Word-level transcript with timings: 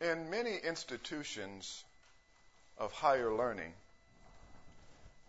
In 0.00 0.30
many 0.30 0.56
institutions 0.56 1.84
of 2.78 2.92
higher 2.92 3.32
learning, 3.32 3.72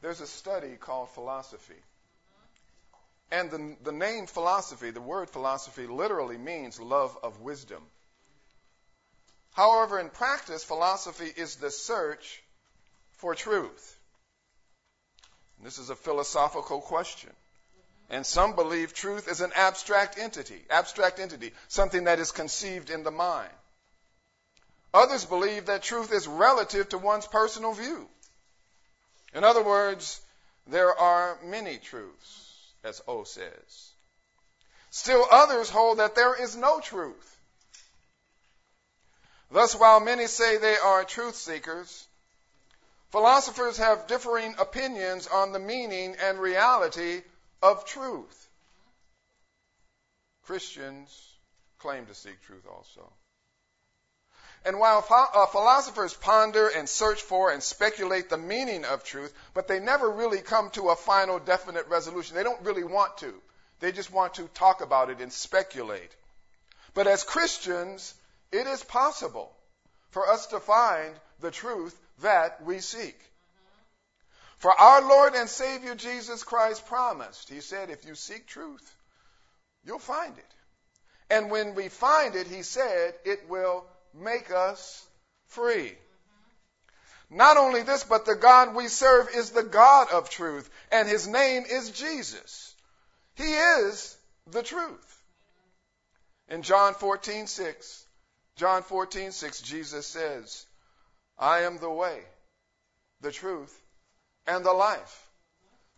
there's 0.02 0.22
a 0.22 0.28
study 0.28 0.78
called 0.80 1.10
philosophy. 1.10 1.82
And 3.32 3.52
the, 3.52 3.76
the 3.84 3.92
name 3.92 4.28
philosophy, 4.28 4.92
the 4.92 5.02
word 5.02 5.30
philosophy, 5.30 5.88
literally 5.88 6.38
means 6.38 6.80
love 6.80 7.18
of 7.22 7.42
wisdom. 7.42 7.82
However, 9.54 10.00
in 10.00 10.10
practice, 10.10 10.64
philosophy 10.64 11.32
is 11.36 11.56
the 11.56 11.72
search 11.72 12.42
for 13.18 13.36
truth. 13.36 13.98
This 15.64 15.78
is 15.78 15.90
a 15.90 15.96
philosophical 15.96 16.82
question. 16.82 17.30
And 18.10 18.26
some 18.26 18.56
believe 18.56 18.94
truth 18.94 19.30
is 19.30 19.42
an 19.42 19.52
abstract 19.56 20.18
entity, 20.18 20.62
abstract 20.70 21.20
entity, 21.20 21.52
something 21.68 22.06
that 22.06 22.20
is 22.20 22.32
conceived 22.32 22.90
in 22.90 23.04
the 23.04 23.12
mind. 23.12 23.52
Others 24.94 25.26
believe 25.26 25.68
that 25.68 25.84
truth 25.84 26.12
is 26.12 26.28
relative 26.28 26.90
to 26.90 26.98
one's 26.98 27.28
personal 27.28 27.74
view. 27.74 28.08
In 29.34 29.44
other 29.44 29.64
words, 29.64 30.20
there 30.68 30.98
are 30.98 31.38
many 31.44 31.78
truths, 31.78 32.74
as 32.84 33.02
O 33.08 33.24
says. 33.24 33.92
Still 34.90 35.26
others 35.32 35.70
hold 35.70 36.00
that 36.00 36.16
there 36.16 36.36
is 36.36 36.58
no 36.58 36.82
truth. 36.82 37.38
Thus, 39.50 39.76
while 39.76 40.00
many 40.00 40.28
say 40.28 40.58
they 40.58 40.78
are 40.78 41.04
truth 41.06 41.36
seekers, 41.36 42.08
philosophers 43.12 43.78
have 43.78 44.08
differing 44.08 44.56
opinions 44.60 45.28
on 45.28 45.54
the 45.54 45.60
meaning 45.60 46.16
and 46.22 46.40
reality 46.40 47.22
of 47.62 47.86
truth. 47.86 48.50
Christians 50.44 51.38
claim 51.80 52.06
to 52.08 52.14
seek 52.14 52.42
truth 52.42 52.66
also. 52.70 53.12
And 54.64 54.80
while 54.80 55.04
uh, 55.10 55.46
philosophers 55.48 56.14
ponder 56.14 56.68
and 56.68 56.88
search 56.88 57.22
for 57.22 57.52
and 57.52 57.64
speculate 57.64 58.30
the 58.30 58.38
meaning 58.38 58.86
of 58.86 59.04
truth, 59.04 59.34
but 59.56 59.68
they 59.68 59.80
never 59.80 60.10
really 60.10 60.40
come 60.40 60.70
to 60.72 60.90
a 60.90 60.96
final 60.96 61.40
definite 61.40 61.88
resolution. 61.88 62.36
They 62.36 62.44
don't 62.44 62.62
really 62.62 62.84
want 62.84 63.18
to. 63.20 63.34
They 63.80 63.92
just 63.92 64.12
want 64.12 64.36
to 64.36 64.48
talk 64.54 64.82
about 64.82 65.10
it 65.10 65.20
and 65.20 65.34
speculate. 65.34 66.16
But 66.94 67.08
as 67.08 67.24
Christians, 67.24 68.14
it 68.52 68.68
is 68.68 68.84
possible 68.84 69.52
for 70.12 70.30
us 70.30 70.48
to 70.48 70.60
find 70.60 71.16
the 71.40 71.52
truth 71.52 72.00
that 72.22 72.64
we 72.64 72.80
seek. 72.80 73.20
For 74.58 74.72
our 74.72 75.02
Lord 75.02 75.34
and 75.34 75.50
Savior 75.50 75.96
Jesus 75.96 76.44
Christ 76.44 76.86
promised, 76.86 77.50
He 77.50 77.62
said, 77.62 77.90
if 77.90 78.06
you 78.06 78.14
seek 78.14 78.46
truth, 78.46 78.96
you'll 79.84 79.98
find 79.98 80.38
it. 80.38 80.54
And 81.32 81.50
when 81.50 81.74
we 81.74 81.90
find 81.90 82.36
it, 82.36 82.46
He 82.46 82.62
said, 82.62 83.16
it 83.26 83.50
will 83.50 83.86
make 84.14 84.52
us 84.52 85.06
free. 85.48 85.94
Not 87.30 87.58
only 87.58 87.84
this, 87.84 88.04
but 88.04 88.26
the 88.26 88.36
God 88.36 88.76
we 88.76 88.88
serve 88.88 89.30
is 89.34 89.52
the 89.52 89.64
God 89.64 90.10
of 90.12 90.30
truth, 90.30 90.70
and 90.92 91.08
His 91.08 91.28
name 91.28 91.64
is 91.70 91.92
Jesus. 91.92 92.76
He 93.36 93.54
is 93.54 94.18
the 94.48 94.64
truth. 94.64 95.24
In 96.50 96.62
John 96.62 96.94
14, 96.94 97.48
6, 97.48 98.06
John 98.58 98.84
14, 98.84 99.32
6, 99.32 99.62
Jesus 99.62 100.06
says, 100.06 100.66
I 101.40 101.62
am 101.62 101.78
the 101.78 101.90
way, 101.90 102.20
the 103.22 103.32
truth, 103.32 103.74
and 104.46 104.66
the 104.66 104.74
life. 104.74 105.28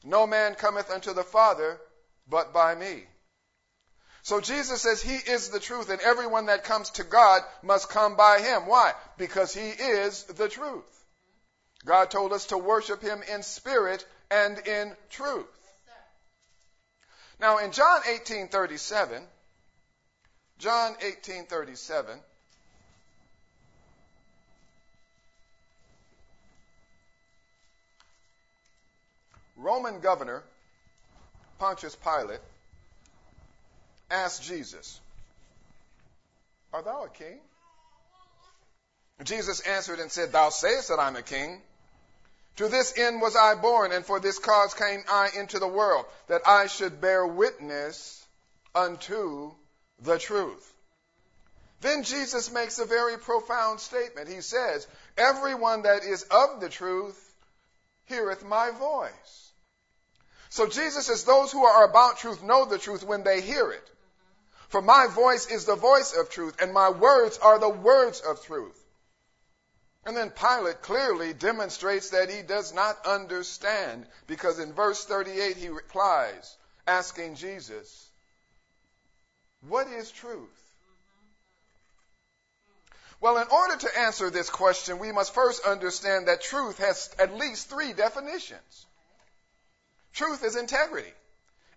No 0.03 0.27
man 0.27 0.53
cometh 0.53 0.91
unto 0.91 1.13
the 1.13 1.23
Father 1.23 1.79
but 2.29 2.53
by 2.53 2.75
me. 2.75 3.03
So 4.23 4.39
Jesus 4.39 4.81
says 4.81 5.01
he 5.01 5.15
is 5.15 5.49
the 5.49 5.59
truth, 5.59 5.89
and 5.89 5.99
everyone 5.99 6.45
that 6.45 6.63
comes 6.63 6.89
to 6.91 7.03
God 7.03 7.41
must 7.61 7.89
come 7.89 8.15
by 8.15 8.39
him. 8.39 8.65
Why? 8.67 8.93
Because 9.17 9.53
he 9.53 9.67
is 9.67 10.23
the 10.23 10.47
truth. 10.47 10.85
God 11.85 12.09
told 12.09 12.31
us 12.31 12.45
to 12.45 12.57
worship 12.57 13.01
him 13.01 13.21
in 13.29 13.43
spirit 13.43 14.05
and 14.31 14.57
in 14.59 14.95
truth. 15.09 15.45
Now 17.41 17.57
in 17.57 17.73
John 17.73 18.01
18:37, 18.03 19.27
John 20.57 20.95
18:37 21.01 22.21
Roman 29.57 29.99
governor 29.99 30.43
Pontius 31.59 31.95
Pilate 31.95 32.39
asked 34.13 34.43
Jesus, 34.43 34.99
Art 36.71 36.85
thou 36.85 37.03
a 37.05 37.09
king? 37.09 37.39
Jesus 39.23 39.59
answered 39.61 39.99
and 39.99 40.11
said, 40.11 40.31
Thou 40.31 40.49
sayest 40.49 40.89
that 40.89 40.99
I'm 40.99 41.15
a 41.15 41.21
king. 41.21 41.61
To 42.57 42.67
this 42.67 42.97
end 42.97 43.21
was 43.21 43.35
I 43.35 43.55
born, 43.55 43.91
and 43.91 44.05
for 44.05 44.19
this 44.19 44.37
cause 44.37 44.73
came 44.73 45.03
I 45.09 45.29
into 45.37 45.59
the 45.59 45.67
world, 45.67 46.05
that 46.27 46.41
I 46.47 46.67
should 46.67 47.01
bear 47.01 47.25
witness 47.25 48.25
unto 48.75 49.51
the 50.01 50.19
truth. 50.19 50.69
Then 51.81 52.03
Jesus 52.03 52.51
makes 52.51 52.79
a 52.79 52.85
very 52.85 53.17
profound 53.17 53.79
statement. 53.79 54.29
He 54.29 54.41
says, 54.41 54.87
Everyone 55.17 55.83
that 55.83 56.03
is 56.03 56.23
of 56.23 56.61
the 56.61 56.69
truth 56.69 57.19
heareth 58.05 58.45
my 58.45 58.71
voice. 58.71 59.51
So 60.49 60.67
Jesus 60.67 61.07
says, 61.07 61.23
those 61.23 61.51
who 61.51 61.65
are 61.65 61.89
about 61.89 62.19
truth 62.19 62.43
know 62.43 62.65
the 62.65 62.77
truth 62.77 63.03
when 63.03 63.23
they 63.23 63.41
hear 63.41 63.71
it. 63.71 63.89
For 64.73 64.81
my 64.81 65.05
voice 65.05 65.45
is 65.45 65.65
the 65.65 65.75
voice 65.75 66.15
of 66.15 66.31
truth, 66.31 66.59
and 66.59 66.73
my 66.73 66.89
words 66.89 67.37
are 67.37 67.59
the 67.59 67.69
words 67.69 68.21
of 68.21 68.43
truth. 68.43 68.83
And 70.03 70.17
then 70.17 70.31
Pilate 70.31 70.81
clearly 70.81 71.31
demonstrates 71.31 72.09
that 72.09 72.31
he 72.31 72.41
does 72.41 72.73
not 72.73 73.05
understand, 73.05 74.07
because 74.25 74.57
in 74.57 74.73
verse 74.73 75.05
38 75.05 75.57
he 75.57 75.69
replies, 75.69 76.57
asking 76.87 77.35
Jesus, 77.35 78.09
What 79.61 79.85
is 79.89 80.09
truth? 80.09 80.49
Well, 83.21 83.37
in 83.37 83.47
order 83.49 83.77
to 83.77 83.99
answer 83.99 84.31
this 84.31 84.49
question, 84.49 84.97
we 84.97 85.11
must 85.11 85.35
first 85.35 85.63
understand 85.65 86.27
that 86.27 86.41
truth 86.41 86.79
has 86.79 87.11
at 87.19 87.37
least 87.37 87.69
three 87.69 87.93
definitions. 87.93 88.87
Truth 90.13 90.43
is 90.43 90.55
integrity, 90.55 91.13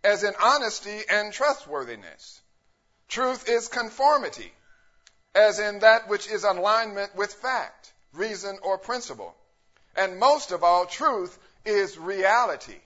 as 0.03 0.25
in 0.25 0.33
honesty 0.41 1.03
and 1.11 1.31
trustworthiness. 1.31 2.41
Truth 3.09 3.49
is 3.49 3.69
conformity, 3.69 4.53
as 5.35 5.59
in 5.59 5.81
that 5.81 6.09
which 6.09 6.29
is 6.29 6.45
alignment 6.45 7.15
with 7.15 7.33
fact, 7.33 7.93
reason, 8.13 8.59
or 8.63 8.79
principle. 8.79 9.35
And 9.97 10.19
most 10.19 10.53
of 10.53 10.65
all, 10.65 10.87
truth 10.87 11.39
is 11.65 11.99
reality, 11.99 12.81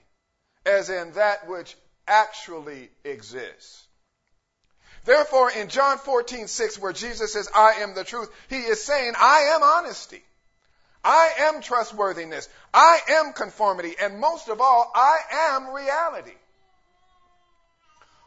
as 0.65 0.91
in 0.91 1.13
that 1.13 1.49
which 1.49 1.77
actually 2.07 2.91
exists. 3.05 3.87
Therefore, 5.05 5.51
in 5.51 5.69
John 5.69 5.99
14, 5.99 6.47
6, 6.47 6.79
where 6.79 6.93
Jesus 6.93 7.33
says, 7.33 7.49
I 7.55 7.75
am 7.81 7.95
the 7.95 8.05
truth, 8.05 8.31
he 8.49 8.59
is 8.59 8.83
saying, 8.83 9.15
I 9.19 9.55
am 9.55 9.63
honesty. 9.63 10.23
I 11.03 11.31
am 11.39 11.63
trustworthiness. 11.63 12.49
I 12.75 12.99
am 13.09 13.33
conformity. 13.33 13.95
And 14.01 14.21
most 14.21 14.49
of 14.49 14.61
all, 14.61 14.91
I 14.95 15.19
am 15.55 15.75
reality. 15.75 16.35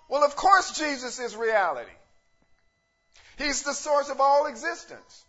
Well, 0.10 0.24
of 0.24 0.36
course, 0.36 0.78
Jesus 0.78 1.20
is 1.20 1.36
reality. 1.36 1.92
He's 3.38 3.64
the 3.64 3.74
source 3.74 4.10
of 4.10 4.20
all 4.22 4.46
existence. 4.46 5.26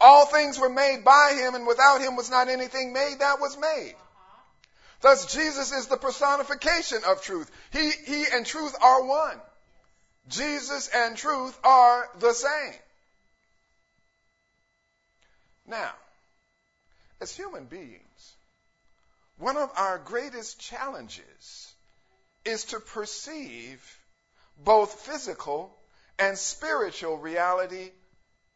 All 0.00 0.26
things 0.26 0.58
were 0.58 0.68
made 0.68 1.04
by 1.04 1.36
him, 1.38 1.54
and 1.54 1.66
without 1.66 2.00
him 2.00 2.16
was 2.16 2.30
not 2.30 2.48
anything 2.48 2.92
made 2.92 3.16
that 3.20 3.40
was 3.40 3.56
made. 3.56 3.94
Thus, 5.00 5.32
Jesus 5.32 5.72
is 5.72 5.86
the 5.86 5.96
personification 5.96 7.02
of 7.06 7.22
truth. 7.22 7.50
He, 7.72 7.90
he 7.90 8.24
and 8.32 8.44
truth 8.44 8.74
are 8.80 9.04
one. 9.04 9.40
Jesus 10.28 10.88
and 10.88 11.16
truth 11.16 11.58
are 11.64 12.08
the 12.18 12.32
same. 12.32 12.74
Now, 15.66 15.92
as 17.20 17.34
human 17.34 17.64
beings, 17.66 18.34
one 19.38 19.56
of 19.56 19.70
our 19.76 19.98
greatest 19.98 20.58
challenges 20.60 21.74
is 22.46 22.64
to 22.66 22.80
perceive 22.80 23.82
both 24.64 25.00
physical 25.00 25.76
and 26.18 26.38
spiritual 26.38 27.18
reality 27.18 27.90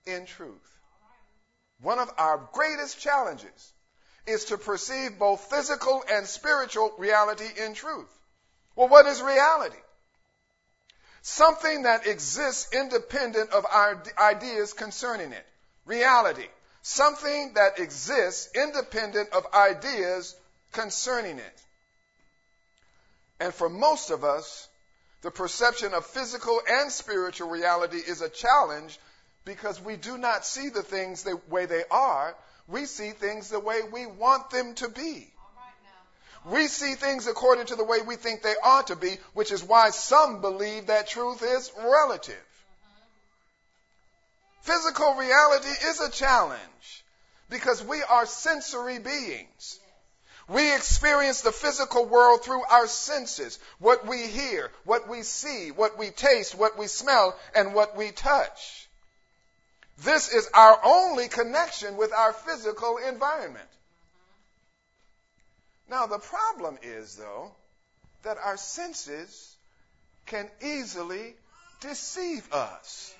in 0.06 0.26
truth. 0.26 0.78
One 1.82 1.98
of 1.98 2.10
our 2.16 2.48
greatest 2.52 3.00
challenges 3.00 3.72
is 4.26 4.46
to 4.46 4.58
perceive 4.58 5.18
both 5.18 5.50
physical 5.50 6.04
and 6.10 6.26
spiritual 6.26 6.94
reality 6.98 7.48
in 7.64 7.74
truth. 7.74 8.10
Well, 8.76 8.88
what 8.88 9.06
is 9.06 9.20
reality? 9.20 9.76
Something 11.22 11.82
that 11.82 12.06
exists 12.06 12.72
independent 12.72 13.50
of 13.50 13.66
our 13.66 14.02
ideas 14.18 14.72
concerning 14.72 15.32
it. 15.32 15.46
Reality 15.84 16.46
something 16.82 17.52
that 17.54 17.78
exists 17.78 18.50
independent 18.54 19.30
of 19.32 19.46
ideas 19.54 20.36
concerning 20.72 21.38
it. 21.38 21.62
And 23.40 23.54
for 23.54 23.68
most 23.68 24.10
of 24.10 24.22
us, 24.22 24.68
the 25.22 25.30
perception 25.30 25.94
of 25.94 26.06
physical 26.06 26.60
and 26.68 26.92
spiritual 26.92 27.48
reality 27.48 27.96
is 27.96 28.20
a 28.20 28.28
challenge 28.28 28.98
because 29.44 29.80
we 29.80 29.96
do 29.96 30.18
not 30.18 30.44
see 30.44 30.68
the 30.68 30.82
things 30.82 31.22
the 31.22 31.40
way 31.48 31.66
they 31.66 31.84
are. 31.90 32.36
We 32.68 32.84
see 32.84 33.10
things 33.10 33.48
the 33.48 33.58
way 33.58 33.80
we 33.90 34.06
want 34.06 34.50
them 34.50 34.74
to 34.76 34.88
be. 34.88 35.32
We 36.44 36.68
see 36.68 36.94
things 36.94 37.26
according 37.26 37.66
to 37.66 37.76
the 37.76 37.84
way 37.84 38.00
we 38.00 38.16
think 38.16 38.42
they 38.42 38.54
ought 38.62 38.86
to 38.86 38.96
be, 38.96 39.18
which 39.34 39.52
is 39.52 39.62
why 39.62 39.90
some 39.90 40.40
believe 40.40 40.86
that 40.86 41.08
truth 41.08 41.42
is 41.42 41.70
relative. 41.78 42.46
Physical 44.62 45.14
reality 45.14 45.68
is 45.86 46.00
a 46.00 46.10
challenge 46.10 47.04
because 47.50 47.82
we 47.82 48.02
are 48.02 48.24
sensory 48.26 48.98
beings. 48.98 49.80
We 50.50 50.74
experience 50.74 51.42
the 51.42 51.52
physical 51.52 52.04
world 52.06 52.42
through 52.42 52.64
our 52.64 52.88
senses. 52.88 53.60
What 53.78 54.04
we 54.04 54.26
hear, 54.26 54.72
what 54.84 55.08
we 55.08 55.22
see, 55.22 55.70
what 55.70 55.96
we 55.96 56.10
taste, 56.10 56.56
what 56.56 56.76
we 56.76 56.88
smell, 56.88 57.38
and 57.54 57.72
what 57.72 57.96
we 57.96 58.10
touch. 58.10 58.88
This 60.02 60.32
is 60.32 60.50
our 60.52 60.80
only 60.84 61.28
connection 61.28 61.96
with 61.96 62.12
our 62.12 62.32
physical 62.32 62.96
environment. 62.96 63.68
Now, 65.88 66.06
the 66.06 66.18
problem 66.18 66.78
is, 66.82 67.14
though, 67.14 67.52
that 68.24 68.36
our 68.42 68.56
senses 68.56 69.54
can 70.26 70.48
easily 70.62 71.34
deceive 71.80 72.52
us. 72.52 73.14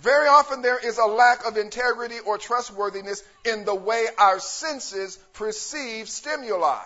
Very 0.00 0.28
often 0.28 0.62
there 0.62 0.78
is 0.78 0.96
a 0.96 1.04
lack 1.04 1.46
of 1.46 1.58
integrity 1.58 2.18
or 2.20 2.38
trustworthiness 2.38 3.22
in 3.44 3.66
the 3.66 3.74
way 3.74 4.06
our 4.16 4.40
senses 4.40 5.18
perceive 5.34 6.08
stimuli. 6.08 6.82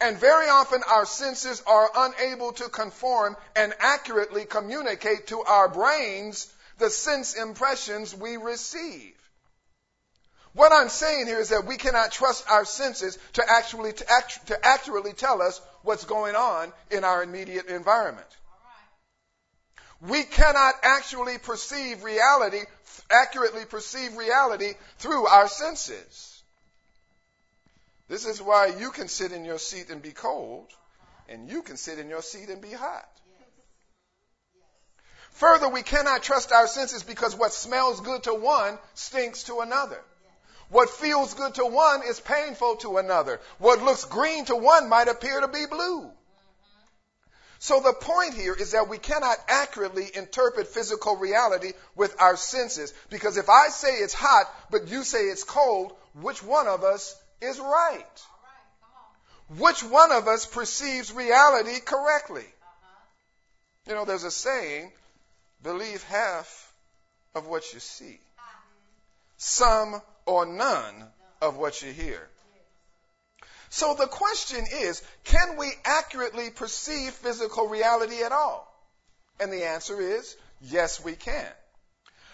And 0.00 0.16
very 0.16 0.48
often 0.48 0.82
our 0.88 1.04
senses 1.04 1.62
are 1.66 1.90
unable 1.94 2.52
to 2.52 2.68
conform 2.68 3.36
and 3.56 3.74
accurately 3.80 4.44
communicate 4.44 5.26
to 5.28 5.42
our 5.42 5.68
brains 5.68 6.50
the 6.78 6.90
sense 6.90 7.34
impressions 7.34 8.14
we 8.14 8.36
receive. 8.36 9.14
What 10.52 10.72
I'm 10.72 10.88
saying 10.88 11.26
here 11.26 11.40
is 11.40 11.50
that 11.50 11.66
we 11.66 11.76
cannot 11.76 12.12
trust 12.12 12.48
our 12.48 12.64
senses 12.64 13.18
to 13.34 13.44
actually 13.48 13.92
to, 13.94 14.10
act, 14.10 14.46
to 14.46 14.66
accurately 14.66 15.12
tell 15.12 15.42
us 15.42 15.60
what's 15.82 16.04
going 16.04 16.36
on 16.36 16.72
in 16.90 17.04
our 17.04 17.22
immediate 17.22 17.66
environment. 17.66 18.26
We 20.00 20.22
cannot 20.22 20.74
actually 20.82 21.38
perceive 21.38 22.02
reality, 22.04 22.60
accurately 23.10 23.64
perceive 23.66 24.16
reality 24.16 24.72
through 24.98 25.26
our 25.26 25.46
senses. 25.48 26.42
This 28.08 28.26
is 28.26 28.40
why 28.40 28.66
you 28.66 28.90
can 28.90 29.08
sit 29.08 29.32
in 29.32 29.44
your 29.44 29.58
seat 29.58 29.90
and 29.90 30.02
be 30.02 30.12
cold, 30.12 30.68
and 31.28 31.48
you 31.50 31.62
can 31.62 31.76
sit 31.76 31.98
in 31.98 32.08
your 32.08 32.22
seat 32.22 32.48
and 32.48 32.62
be 32.62 32.72
hot. 32.72 33.08
Further, 35.32 35.68
we 35.68 35.82
cannot 35.82 36.22
trust 36.22 36.50
our 36.50 36.66
senses 36.66 37.02
because 37.02 37.36
what 37.36 37.52
smells 37.52 38.00
good 38.00 38.24
to 38.24 38.34
one 38.34 38.78
stinks 38.94 39.44
to 39.44 39.60
another. 39.60 40.02
What 40.70 40.90
feels 40.90 41.34
good 41.34 41.54
to 41.54 41.66
one 41.66 42.02
is 42.02 42.20
painful 42.20 42.76
to 42.76 42.98
another. 42.98 43.40
What 43.58 43.82
looks 43.82 44.04
green 44.04 44.44
to 44.46 44.56
one 44.56 44.88
might 44.88 45.08
appear 45.08 45.40
to 45.40 45.48
be 45.48 45.66
blue. 45.66 46.10
So 47.62 47.78
the 47.78 47.92
point 47.92 48.32
here 48.32 48.54
is 48.54 48.72
that 48.72 48.88
we 48.88 48.96
cannot 48.96 49.36
accurately 49.46 50.10
interpret 50.14 50.68
physical 50.68 51.16
reality 51.16 51.74
with 51.94 52.16
our 52.18 52.34
senses. 52.38 52.94
Because 53.10 53.36
if 53.36 53.50
I 53.50 53.68
say 53.68 53.96
it's 53.96 54.14
hot, 54.14 54.46
but 54.70 54.88
you 54.88 55.04
say 55.04 55.24
it's 55.24 55.44
cold, 55.44 55.92
which 56.14 56.42
one 56.42 56.66
of 56.66 56.84
us 56.84 57.14
is 57.42 57.60
right? 57.60 58.22
Which 59.58 59.84
one 59.84 60.10
of 60.10 60.26
us 60.26 60.46
perceives 60.46 61.12
reality 61.12 61.80
correctly? 61.84 62.46
You 63.86 63.94
know, 63.94 64.06
there's 64.06 64.24
a 64.24 64.30
saying, 64.30 64.90
believe 65.62 66.02
half 66.04 66.72
of 67.34 67.46
what 67.46 67.74
you 67.74 67.80
see. 67.80 68.18
Some 69.36 70.00
or 70.24 70.46
none 70.46 71.04
of 71.42 71.58
what 71.58 71.82
you 71.82 71.92
hear. 71.92 72.26
So 73.70 73.94
the 73.94 74.06
question 74.06 74.66
is, 74.82 75.02
can 75.24 75.56
we 75.56 75.70
accurately 75.84 76.50
perceive 76.50 77.12
physical 77.12 77.68
reality 77.68 78.22
at 78.22 78.32
all? 78.32 78.66
And 79.38 79.52
the 79.52 79.64
answer 79.64 80.00
is, 80.00 80.36
yes, 80.60 81.02
we 81.02 81.14
can. 81.14 81.46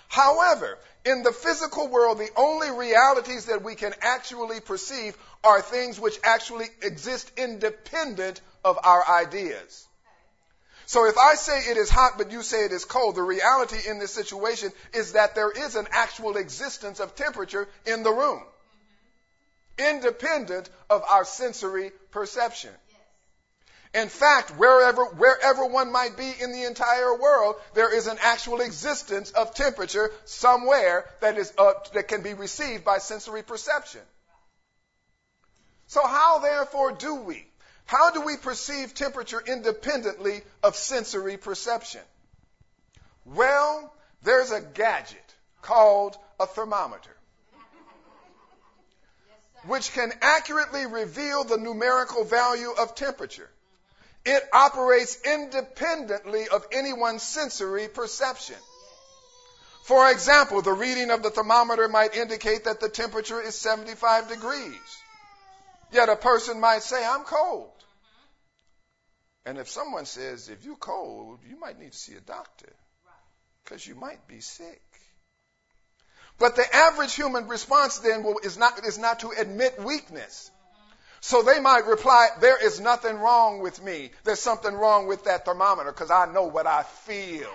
However, 0.08 0.78
in 1.04 1.22
the 1.22 1.32
physical 1.32 1.88
world, 1.88 2.18
the 2.18 2.30
only 2.36 2.70
realities 2.70 3.46
that 3.46 3.62
we 3.62 3.74
can 3.74 3.92
actually 4.00 4.60
perceive 4.60 5.16
are 5.44 5.60
things 5.60 6.00
which 6.00 6.18
actually 6.24 6.66
exist 6.82 7.30
independent 7.36 8.40
of 8.64 8.78
our 8.82 9.06
ideas. 9.06 9.86
So 10.86 11.06
if 11.06 11.18
I 11.18 11.34
say 11.34 11.58
it 11.70 11.76
is 11.76 11.90
hot, 11.90 12.12
but 12.16 12.30
you 12.30 12.42
say 12.42 12.64
it 12.64 12.72
is 12.72 12.84
cold, 12.84 13.16
the 13.16 13.22
reality 13.22 13.78
in 13.88 13.98
this 13.98 14.14
situation 14.14 14.72
is 14.94 15.12
that 15.12 15.34
there 15.34 15.50
is 15.50 15.74
an 15.74 15.86
actual 15.90 16.36
existence 16.36 17.00
of 17.00 17.14
temperature 17.14 17.68
in 17.84 18.04
the 18.04 18.12
room, 18.12 18.42
independent 19.78 20.68
of 20.90 21.02
our 21.10 21.24
sensory 21.24 21.92
perception. 22.10 22.70
In 23.94 24.08
fact, 24.08 24.50
wherever, 24.58 25.04
wherever 25.04 25.64
one 25.64 25.90
might 25.90 26.16
be 26.16 26.30
in 26.40 26.52
the 26.52 26.64
entire 26.64 27.16
world, 27.16 27.56
there 27.74 27.94
is 27.94 28.06
an 28.06 28.18
actual 28.20 28.60
existence 28.60 29.30
of 29.30 29.54
temperature 29.54 30.10
somewhere 30.24 31.06
that 31.20 31.38
is, 31.38 31.52
uh, 31.56 31.72
that 31.94 32.08
can 32.08 32.22
be 32.22 32.34
received 32.34 32.84
by 32.84 32.98
sensory 32.98 33.42
perception. 33.42 34.02
So 35.86 36.06
how 36.06 36.38
therefore 36.38 36.92
do 36.92 37.14
we 37.14 37.46
how 37.86 38.10
do 38.10 38.20
we 38.20 38.36
perceive 38.36 38.94
temperature 38.94 39.40
independently 39.46 40.42
of 40.62 40.74
sensory 40.74 41.36
perception? 41.36 42.00
Well, 43.24 43.94
there's 44.22 44.50
a 44.50 44.60
gadget 44.60 45.34
called 45.62 46.16
a 46.38 46.46
thermometer, 46.46 47.15
which 49.66 49.92
can 49.92 50.12
accurately 50.20 50.86
reveal 50.86 51.44
the 51.44 51.58
numerical 51.58 52.24
value 52.24 52.70
of 52.70 52.94
temperature. 52.94 53.50
It 54.24 54.42
operates 54.52 55.20
independently 55.24 56.48
of 56.48 56.66
anyone's 56.72 57.22
sensory 57.22 57.88
perception. 57.88 58.56
For 59.84 60.10
example, 60.10 60.62
the 60.62 60.72
reading 60.72 61.10
of 61.10 61.22
the 61.22 61.30
thermometer 61.30 61.88
might 61.88 62.16
indicate 62.16 62.64
that 62.64 62.80
the 62.80 62.88
temperature 62.88 63.40
is 63.40 63.54
75 63.56 64.28
degrees. 64.28 65.02
Yet 65.92 66.08
a 66.08 66.16
person 66.16 66.58
might 66.58 66.82
say, 66.82 67.06
I'm 67.06 67.22
cold. 67.22 67.70
And 69.44 69.58
if 69.58 69.68
someone 69.68 70.06
says, 70.06 70.48
if 70.48 70.64
you're 70.64 70.74
cold, 70.74 71.38
you 71.48 71.58
might 71.60 71.78
need 71.78 71.92
to 71.92 71.98
see 71.98 72.14
a 72.14 72.20
doctor 72.20 72.72
because 73.62 73.86
you 73.86 73.94
might 73.94 74.26
be 74.26 74.40
sick. 74.40 74.82
But 76.38 76.56
the 76.56 76.74
average 76.74 77.14
human 77.14 77.48
response 77.48 77.98
then 77.98 78.22
will, 78.22 78.38
is, 78.42 78.58
not, 78.58 78.84
is 78.84 78.98
not 78.98 79.20
to 79.20 79.30
admit 79.30 79.82
weakness. 79.82 80.50
So 81.20 81.42
they 81.42 81.60
might 81.60 81.86
reply, 81.86 82.28
there 82.40 82.62
is 82.62 82.78
nothing 82.78 83.18
wrong 83.18 83.60
with 83.60 83.82
me. 83.82 84.10
There's 84.24 84.40
something 84.40 84.74
wrong 84.74 85.06
with 85.06 85.24
that 85.24 85.44
thermometer 85.44 85.90
because 85.90 86.10
I 86.10 86.26
know 86.26 86.44
what 86.44 86.66
I 86.66 86.82
feel. 86.82 87.50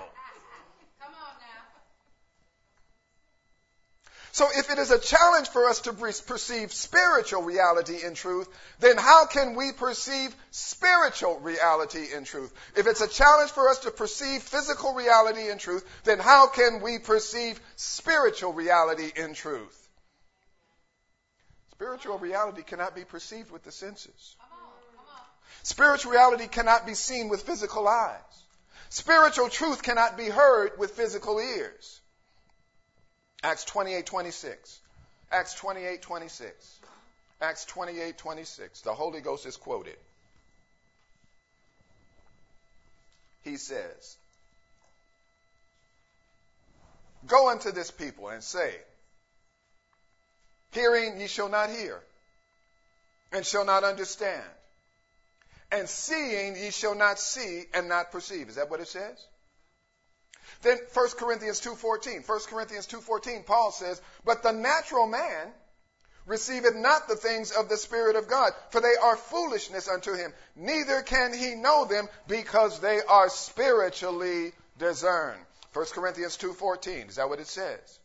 So 4.34 4.48
if 4.56 4.70
it 4.72 4.78
is 4.78 4.92
a 4.92 5.00
challenge 5.00 5.50
for 5.50 5.68
us 5.68 5.82
to 5.82 5.94
perceive 5.94 6.72
spiritual 6.72 7.42
reality 7.42 7.98
in 8.06 8.14
truth, 8.14 8.48
then 8.80 8.98
how 8.98 9.26
can 9.26 9.56
we 9.56 9.74
perceive 9.74 10.34
spiritual 10.52 11.40
reality 11.40 12.06
in 12.16 12.24
truth? 12.24 12.54
If 12.78 12.88
it's 12.88 13.02
a 13.02 13.10
challenge 13.10 13.52
for 13.52 13.70
us 13.70 13.80
to 13.80 13.92
perceive 13.92 14.42
physical 14.42 14.94
reality 14.94 15.50
in 15.50 15.58
truth, 15.58 15.86
then 16.06 16.20
how 16.20 16.48
can 16.48 16.82
we 16.82 16.98
perceive 16.98 17.60
spiritual 17.76 18.54
reality 18.54 19.12
in 19.16 19.34
truth? 19.34 19.78
Spiritual 21.72 22.20
reality 22.20 22.62
cannot 22.62 22.96
be 22.96 23.04
perceived 23.04 23.52
with 23.52 23.64
the 23.64 23.72
senses. 23.72 24.36
Spiritual 25.64 26.12
reality 26.12 26.48
cannot 26.48 26.86
be 26.86 26.94
seen 26.94 27.28
with 27.28 27.44
physical 27.44 27.88
eyes. 27.88 28.20
Spiritual 28.90 29.50
truth 29.50 29.84
cannot 29.84 30.18
be 30.18 30.30
heard 30.30 30.72
with 30.78 30.92
physical 30.92 31.40
ears. 31.40 32.01
Acts 33.44 33.66
28 33.66 34.06
26. 34.06 34.80
Acts 35.32 35.54
28 35.56 36.02
26. 36.02 36.80
Acts 37.42 37.66
28 37.66 38.18
26. 38.18 38.82
The 38.82 38.94
Holy 38.94 39.22
Ghost 39.22 39.46
is 39.46 39.58
quoted. 39.58 39.98
He 43.44 43.58
says, 43.58 44.18
Go 47.28 47.50
unto 47.50 47.72
this 47.72 47.92
people 47.92 48.30
and 48.30 48.44
say, 48.44 48.76
Hearing 50.72 51.20
ye 51.20 51.28
shall 51.28 51.50
not 51.50 51.70
hear, 51.70 52.00
and 53.32 53.46
shall 53.46 53.66
not 53.66 53.84
understand, 53.84 54.44
and 55.72 55.90
seeing 55.90 56.56
ye 56.56 56.72
shall 56.72 56.96
not 56.96 57.20
see 57.20 57.64
and 57.74 57.90
not 57.90 58.12
perceive. 58.12 58.50
Is 58.50 58.56
that 58.56 58.70
what 58.70 58.80
it 58.80 58.88
says? 58.88 59.26
Then 60.62 60.78
1 60.94 61.10
Corinthians 61.18 61.62
2.14. 61.62 62.28
1 62.28 62.40
Corinthians 62.50 62.88
2.14, 62.88 63.46
Paul 63.46 63.72
says, 63.72 64.02
But 64.26 64.44
the 64.44 64.52
natural 64.52 65.08
man 65.08 65.52
receiveth 66.26 66.76
not 66.76 67.08
the 67.08 67.16
things 67.16 67.52
of 67.52 67.70
the 67.70 67.78
Spirit 67.78 68.16
of 68.16 68.28
God, 68.28 68.52
for 68.70 68.82
they 68.82 68.96
are 69.02 69.16
foolishness 69.16 69.88
unto 69.88 70.14
him. 70.14 70.34
Neither 70.56 71.02
can 71.02 71.34
he 71.34 71.56
know 71.56 71.86
them 71.86 72.08
because 72.28 72.80
they 72.80 73.02
are 73.02 73.30
spiritually 73.30 74.54
discerned. 74.78 75.42
1 75.74 75.86
Corinthians 75.94 76.38
2:14. 76.38 77.10
Is 77.10 77.16
that 77.16 77.30
what 77.30 77.40
it 77.40 77.48
says? 77.48 78.00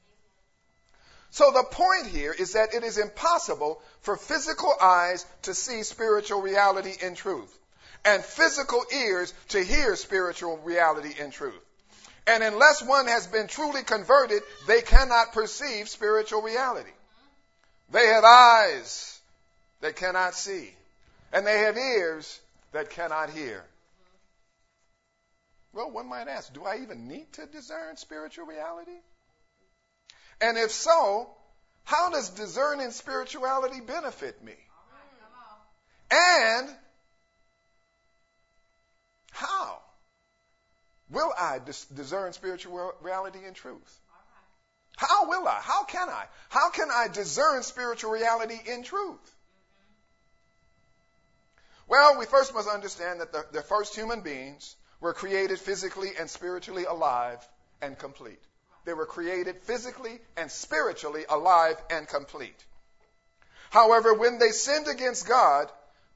So 1.31 1.51
the 1.51 1.65
point 1.65 2.07
here 2.07 2.33
is 2.33 2.53
that 2.53 2.73
it 2.73 2.85
is 2.85 2.97
impossible 2.99 3.83
for 4.01 4.17
physical 4.17 4.75
eyes 4.81 5.27
to 5.43 5.55
see 5.55 5.83
spiritual 5.83 6.41
reality 6.41 6.95
in 7.01 7.15
truth 7.15 7.53
and 8.05 8.25
physical 8.25 8.85
ears 8.95 9.35
to 9.49 9.63
hear 9.63 9.97
spiritual 9.97 10.59
reality 10.59 11.13
in 11.19 11.31
truth. 11.31 11.66
And 12.27 12.43
unless 12.43 12.83
one 12.83 13.07
has 13.07 13.27
been 13.27 13.47
truly 13.47 13.83
converted, 13.83 14.43
they 14.67 14.83
cannot 14.83 15.33
perceive 15.33 15.89
spiritual 15.89 16.43
reality. 16.43 16.91
They 17.91 18.07
have 18.07 18.25
eyes 18.25 19.21
that 19.81 19.95
cannot 19.95 20.35
see, 20.35 20.75
and 21.33 21.47
they 21.47 21.61
have 21.61 21.77
ears 21.77 22.41
that 22.73 22.91
cannot 22.91 23.31
hear. 23.31 23.65
Well, 25.73 25.91
one 25.91 26.09
might 26.09 26.27
ask, 26.27 26.53
do 26.53 26.65
I 26.65 26.79
even 26.83 27.07
need 27.07 27.33
to 27.35 27.47
discern 27.47 27.97
spiritual 27.97 28.47
reality? 28.47 28.99
And 30.41 30.59
if 30.59 30.73
so, 30.73 31.31
how 31.85 32.11
does 32.11 32.31
discerning 32.31 32.91
spirituality 32.91 33.81
benefit 33.81 34.43
me? 34.43 34.57
And 36.11 36.69
how 39.31 39.81
will 41.11 41.33
I 41.39 41.59
dis- 41.59 41.85
discern 41.87 42.33
spiritual 42.33 42.93
reality 43.01 43.45
and 43.47 43.55
truth? 43.55 44.01
How 44.97 45.29
will 45.29 45.47
I? 45.47 45.61
How 45.61 45.85
can 45.85 46.09
I? 46.09 46.25
How 46.49 46.71
can 46.71 46.89
I 46.91 47.09
discern 47.09 47.63
spiritual 47.63 48.11
reality 48.11 48.59
in 48.67 48.83
truth? 48.83 49.21
Mm-hmm. 49.21 49.93
Well, 51.89 52.19
we 52.19 52.25
first 52.25 52.55
must 52.55 52.69
understand 52.69 53.21
that 53.21 53.31
the, 53.33 53.45
the 53.53 53.63
first 53.63 53.95
human 53.95 54.23
beings 54.23 54.75
were 55.01 55.13
created 55.13 55.59
physically 55.59 56.13
and 56.19 56.31
spiritually 56.31 56.85
alive 56.85 57.47
and 57.83 57.99
complete. 57.99 58.41
They 58.87 58.95
were 58.95 59.07
created 59.07 59.61
physically 59.63 60.21
and 60.37 60.51
spiritually 60.51 61.25
alive 61.29 61.77
and 61.91 62.09
complete. 62.09 62.65
However, 63.71 64.15
when 64.15 64.39
they 64.39 64.51
sinned 64.51 64.89
against 64.89 65.29
God, 65.29 65.71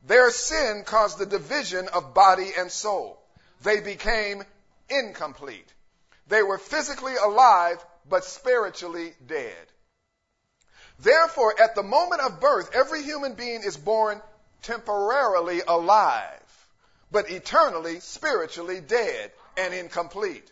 their 0.06 0.30
sin 0.30 0.84
caused 0.86 1.18
the 1.18 1.26
division 1.26 1.88
of 1.88 2.14
body 2.14 2.52
and 2.56 2.70
soul. 2.70 3.20
They 3.62 3.80
became 3.80 4.44
incomplete. 4.90 5.72
They 6.28 6.42
were 6.42 6.58
physically 6.58 7.14
alive, 7.16 7.84
but 8.08 8.24
spiritually 8.24 9.12
dead. 9.26 9.66
Therefore, 11.00 11.54
at 11.60 11.74
the 11.74 11.82
moment 11.82 12.20
of 12.20 12.40
birth, 12.40 12.70
every 12.74 13.02
human 13.02 13.34
being 13.34 13.62
is 13.62 13.76
born 13.76 14.20
temporarily 14.62 15.62
alive, 15.66 16.66
but 17.10 17.30
eternally, 17.30 18.00
spiritually 18.00 18.80
dead 18.80 19.32
and 19.56 19.72
incomplete. 19.72 20.50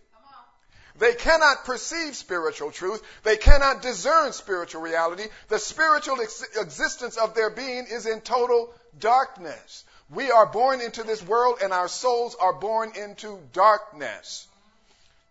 They 0.98 1.14
cannot 1.14 1.64
perceive 1.64 2.16
spiritual 2.16 2.72
truth. 2.72 3.02
They 3.22 3.36
cannot 3.36 3.82
discern 3.82 4.32
spiritual 4.32 4.82
reality. 4.82 5.24
The 5.48 5.58
spiritual 5.58 6.20
ex- 6.20 6.44
existence 6.58 7.16
of 7.16 7.34
their 7.34 7.50
being 7.50 7.86
is 7.88 8.06
in 8.06 8.20
total 8.20 8.74
darkness. 8.98 9.84
We 10.10 10.30
are 10.30 10.46
born 10.46 10.80
into 10.80 11.02
this 11.02 11.22
world 11.22 11.58
and 11.62 11.72
our 11.72 11.88
souls 11.88 12.34
are 12.40 12.54
born 12.54 12.92
into 12.96 13.38
darkness. 13.52 14.46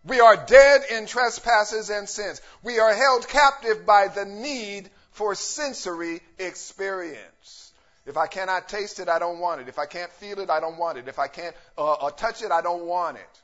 We 0.04 0.20
are 0.20 0.36
dead 0.36 0.82
in 0.90 1.06
trespasses 1.06 1.90
and 1.90 2.08
sins. 2.08 2.40
We 2.62 2.78
are 2.78 2.94
held 2.94 3.26
captive 3.28 3.84
by 3.84 4.08
the 4.08 4.24
need 4.24 4.88
for 5.12 5.34
sensory 5.34 6.20
experience. 6.38 7.72
If 8.06 8.16
I 8.16 8.26
cannot 8.26 8.68
taste 8.68 9.00
it, 9.00 9.08
I 9.08 9.18
don't 9.18 9.40
want 9.40 9.60
it. 9.60 9.68
If 9.68 9.78
I 9.78 9.86
can't 9.86 10.10
feel 10.12 10.38
it, 10.38 10.48
I 10.48 10.60
don't 10.60 10.78
want 10.78 10.96
it. 10.96 11.08
If 11.08 11.18
I 11.18 11.26
can't 11.26 11.54
uh, 11.76 11.92
uh, 11.92 12.10
touch 12.10 12.42
it, 12.42 12.50
I 12.52 12.62
don't 12.62 12.86
want 12.86 13.18
it. 13.18 13.40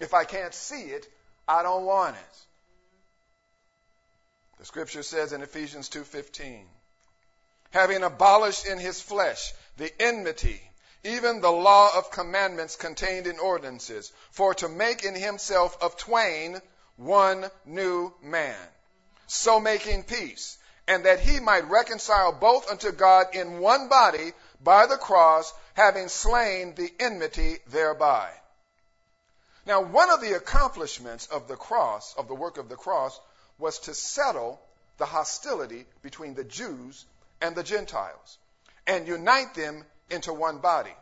If 0.00 0.12
I 0.12 0.24
can't 0.24 0.52
see 0.52 0.82
it, 0.82 1.06
I 1.46 1.62
don't 1.62 1.84
want 1.84 2.16
it. 2.16 2.38
The 4.58 4.66
scripture 4.66 5.02
says 5.02 5.32
in 5.32 5.42
Ephesians 5.42 5.88
2:15, 5.88 6.64
having 7.70 8.02
abolished 8.02 8.66
in 8.66 8.78
his 8.78 9.00
flesh 9.00 9.54
the 9.76 9.90
enmity, 10.02 10.60
even 11.04 11.40
the 11.40 11.50
law 11.50 11.96
of 11.96 12.10
commandments 12.10 12.76
contained 12.76 13.26
in 13.26 13.38
ordinances, 13.38 14.12
for 14.30 14.54
to 14.54 14.68
make 14.68 15.04
in 15.04 15.14
himself 15.14 15.76
of 15.82 15.96
twain 15.96 16.60
one 16.96 17.50
new 17.64 18.12
man, 18.22 18.68
so 19.26 19.58
making 19.58 20.04
peace, 20.04 20.58
and 20.86 21.04
that 21.04 21.20
he 21.20 21.40
might 21.40 21.68
reconcile 21.68 22.32
both 22.32 22.70
unto 22.70 22.92
God 22.92 23.34
in 23.34 23.58
one 23.60 23.88
body 23.88 24.32
by 24.62 24.86
the 24.86 24.96
cross, 24.96 25.52
having 25.74 26.08
slain 26.08 26.74
the 26.74 26.92
enmity 27.00 27.58
thereby. 27.68 28.30
Now, 29.64 29.80
one 29.80 30.10
of 30.10 30.20
the 30.20 30.36
accomplishments 30.36 31.26
of 31.26 31.48
the 31.48 31.56
cross, 31.56 32.14
of 32.16 32.28
the 32.28 32.34
work 32.34 32.58
of 32.58 32.68
the 32.68 32.76
cross, 32.76 33.18
was 33.58 33.78
to 33.80 33.94
settle 33.94 34.60
the 34.98 35.06
hostility 35.06 35.86
between 36.02 36.34
the 36.34 36.44
Jews 36.44 37.04
and 37.40 37.54
the 37.54 37.62
Gentiles 37.62 38.38
and 38.86 39.06
unite 39.06 39.54
them 39.54 39.84
into 40.12 40.32
one 40.32 40.58
body. 40.58 40.94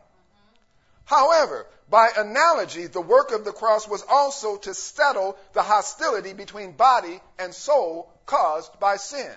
However, 1.05 1.67
by 1.89 2.09
analogy, 2.15 2.87
the 2.87 3.01
work 3.01 3.31
of 3.31 3.43
the 3.43 3.51
cross 3.51 3.87
was 3.87 4.03
also 4.09 4.57
to 4.57 4.73
settle 4.73 5.37
the 5.53 5.61
hostility 5.61 6.33
between 6.33 6.71
body 6.71 7.21
and 7.37 7.53
soul 7.53 8.09
caused 8.25 8.79
by 8.79 8.95
sin 8.95 9.31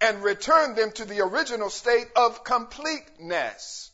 and 0.00 0.22
return 0.22 0.74
them 0.74 0.92
to 0.92 1.04
the 1.04 1.20
original 1.20 1.70
state 1.70 2.08
of 2.14 2.44
completeness. 2.44 3.90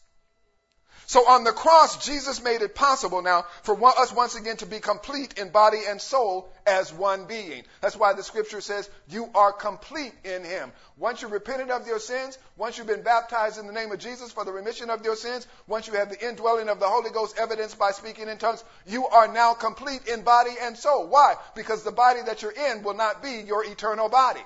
So 1.11 1.27
on 1.27 1.43
the 1.43 1.51
cross, 1.51 2.07
Jesus 2.07 2.41
made 2.41 2.63
it 2.63 2.77
possible 2.77 3.21
now 3.21 3.45
for 3.65 3.77
us 3.85 4.13
once 4.13 4.37
again 4.37 4.59
to 4.59 4.67
be 4.67 4.79
complete 4.79 5.41
in 5.41 5.51
body 5.51 5.81
and 5.89 6.01
soul 6.01 6.53
as 6.65 6.93
one 6.93 7.25
being. 7.25 7.65
That's 7.81 7.97
why 7.97 8.13
the 8.13 8.23
scripture 8.23 8.61
says 8.61 8.89
you 9.09 9.29
are 9.35 9.53
complete 9.53 10.13
in 10.23 10.45
Him. 10.45 10.71
Once 10.97 11.21
you've 11.21 11.33
repented 11.33 11.69
of 11.69 11.85
your 11.85 11.99
sins, 11.99 12.39
once 12.57 12.79
you've 12.79 12.87
been 12.87 13.03
baptized 13.03 13.59
in 13.59 13.67
the 13.67 13.73
name 13.73 13.91
of 13.91 13.99
Jesus 13.99 14.31
for 14.31 14.45
the 14.45 14.53
remission 14.53 14.89
of 14.89 15.05
your 15.05 15.17
sins, 15.17 15.49
once 15.67 15.89
you 15.89 15.95
have 15.95 16.11
the 16.11 16.29
indwelling 16.29 16.69
of 16.69 16.79
the 16.79 16.87
Holy 16.87 17.11
Ghost 17.11 17.37
evidenced 17.37 17.77
by 17.77 17.91
speaking 17.91 18.29
in 18.29 18.39
tongues, 18.39 18.63
you 18.87 19.09
are 19.09 19.27
now 19.27 19.53
complete 19.53 20.07
in 20.07 20.23
body 20.23 20.53
and 20.63 20.77
soul. 20.77 21.09
Why? 21.09 21.35
Because 21.57 21.83
the 21.83 21.91
body 21.91 22.21
that 22.27 22.41
you're 22.41 22.53
in 22.53 22.85
will 22.85 22.95
not 22.95 23.21
be 23.21 23.43
your 23.49 23.65
eternal 23.65 24.09
body. 24.09 24.45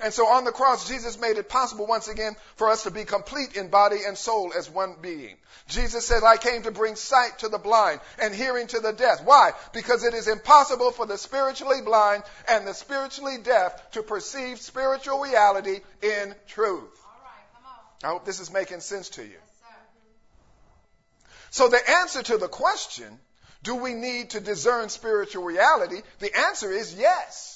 And 0.00 0.12
so 0.12 0.26
on 0.26 0.44
the 0.44 0.52
cross, 0.52 0.88
Jesus 0.88 1.18
made 1.18 1.36
it 1.36 1.48
possible 1.48 1.86
once 1.86 2.08
again 2.08 2.36
for 2.56 2.68
us 2.68 2.84
to 2.84 2.90
be 2.90 3.04
complete 3.04 3.56
in 3.56 3.68
body 3.68 3.98
and 4.06 4.16
soul 4.16 4.52
as 4.56 4.70
one 4.70 4.96
being. 5.00 5.36
Jesus 5.68 6.06
said, 6.06 6.22
I 6.22 6.36
came 6.36 6.62
to 6.62 6.70
bring 6.70 6.96
sight 6.96 7.38
to 7.40 7.48
the 7.48 7.58
blind 7.58 8.00
and 8.20 8.34
hearing 8.34 8.66
to 8.68 8.80
the 8.80 8.92
deaf. 8.92 9.24
Why? 9.24 9.52
Because 9.72 10.04
it 10.04 10.14
is 10.14 10.28
impossible 10.28 10.92
for 10.92 11.06
the 11.06 11.18
spiritually 11.18 11.82
blind 11.82 12.22
and 12.48 12.66
the 12.66 12.74
spiritually 12.74 13.38
deaf 13.42 13.90
to 13.92 14.02
perceive 14.02 14.60
spiritual 14.60 15.20
reality 15.20 15.80
in 16.02 16.34
truth. 16.48 17.02
I 18.04 18.08
hope 18.08 18.24
this 18.24 18.40
is 18.40 18.52
making 18.52 18.80
sense 18.80 19.08
to 19.10 19.22
you. 19.22 19.30
Yes, 19.30 19.40
so 21.50 21.68
the 21.68 21.90
answer 21.90 22.22
to 22.22 22.36
the 22.36 22.48
question, 22.48 23.18
do 23.62 23.74
we 23.76 23.94
need 23.94 24.30
to 24.30 24.40
discern 24.40 24.90
spiritual 24.90 25.44
reality? 25.44 26.02
The 26.18 26.36
answer 26.36 26.70
is 26.70 26.94
yes. 26.94 27.55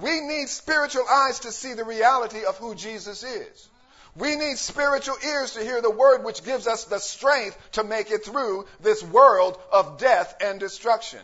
We 0.00 0.20
need 0.20 0.48
spiritual 0.48 1.06
eyes 1.08 1.40
to 1.40 1.52
see 1.52 1.72
the 1.72 1.84
reality 1.84 2.44
of 2.44 2.58
who 2.58 2.74
Jesus 2.74 3.22
is. 3.22 3.68
We 4.14 4.36
need 4.36 4.58
spiritual 4.58 5.16
ears 5.24 5.52
to 5.52 5.60
hear 5.60 5.80
the 5.80 5.90
word 5.90 6.24
which 6.24 6.44
gives 6.44 6.66
us 6.66 6.84
the 6.84 6.98
strength 6.98 7.58
to 7.72 7.84
make 7.84 8.10
it 8.10 8.24
through 8.24 8.66
this 8.80 9.02
world 9.02 9.58
of 9.72 9.98
death 9.98 10.34
and 10.40 10.60
destruction. 10.60 11.20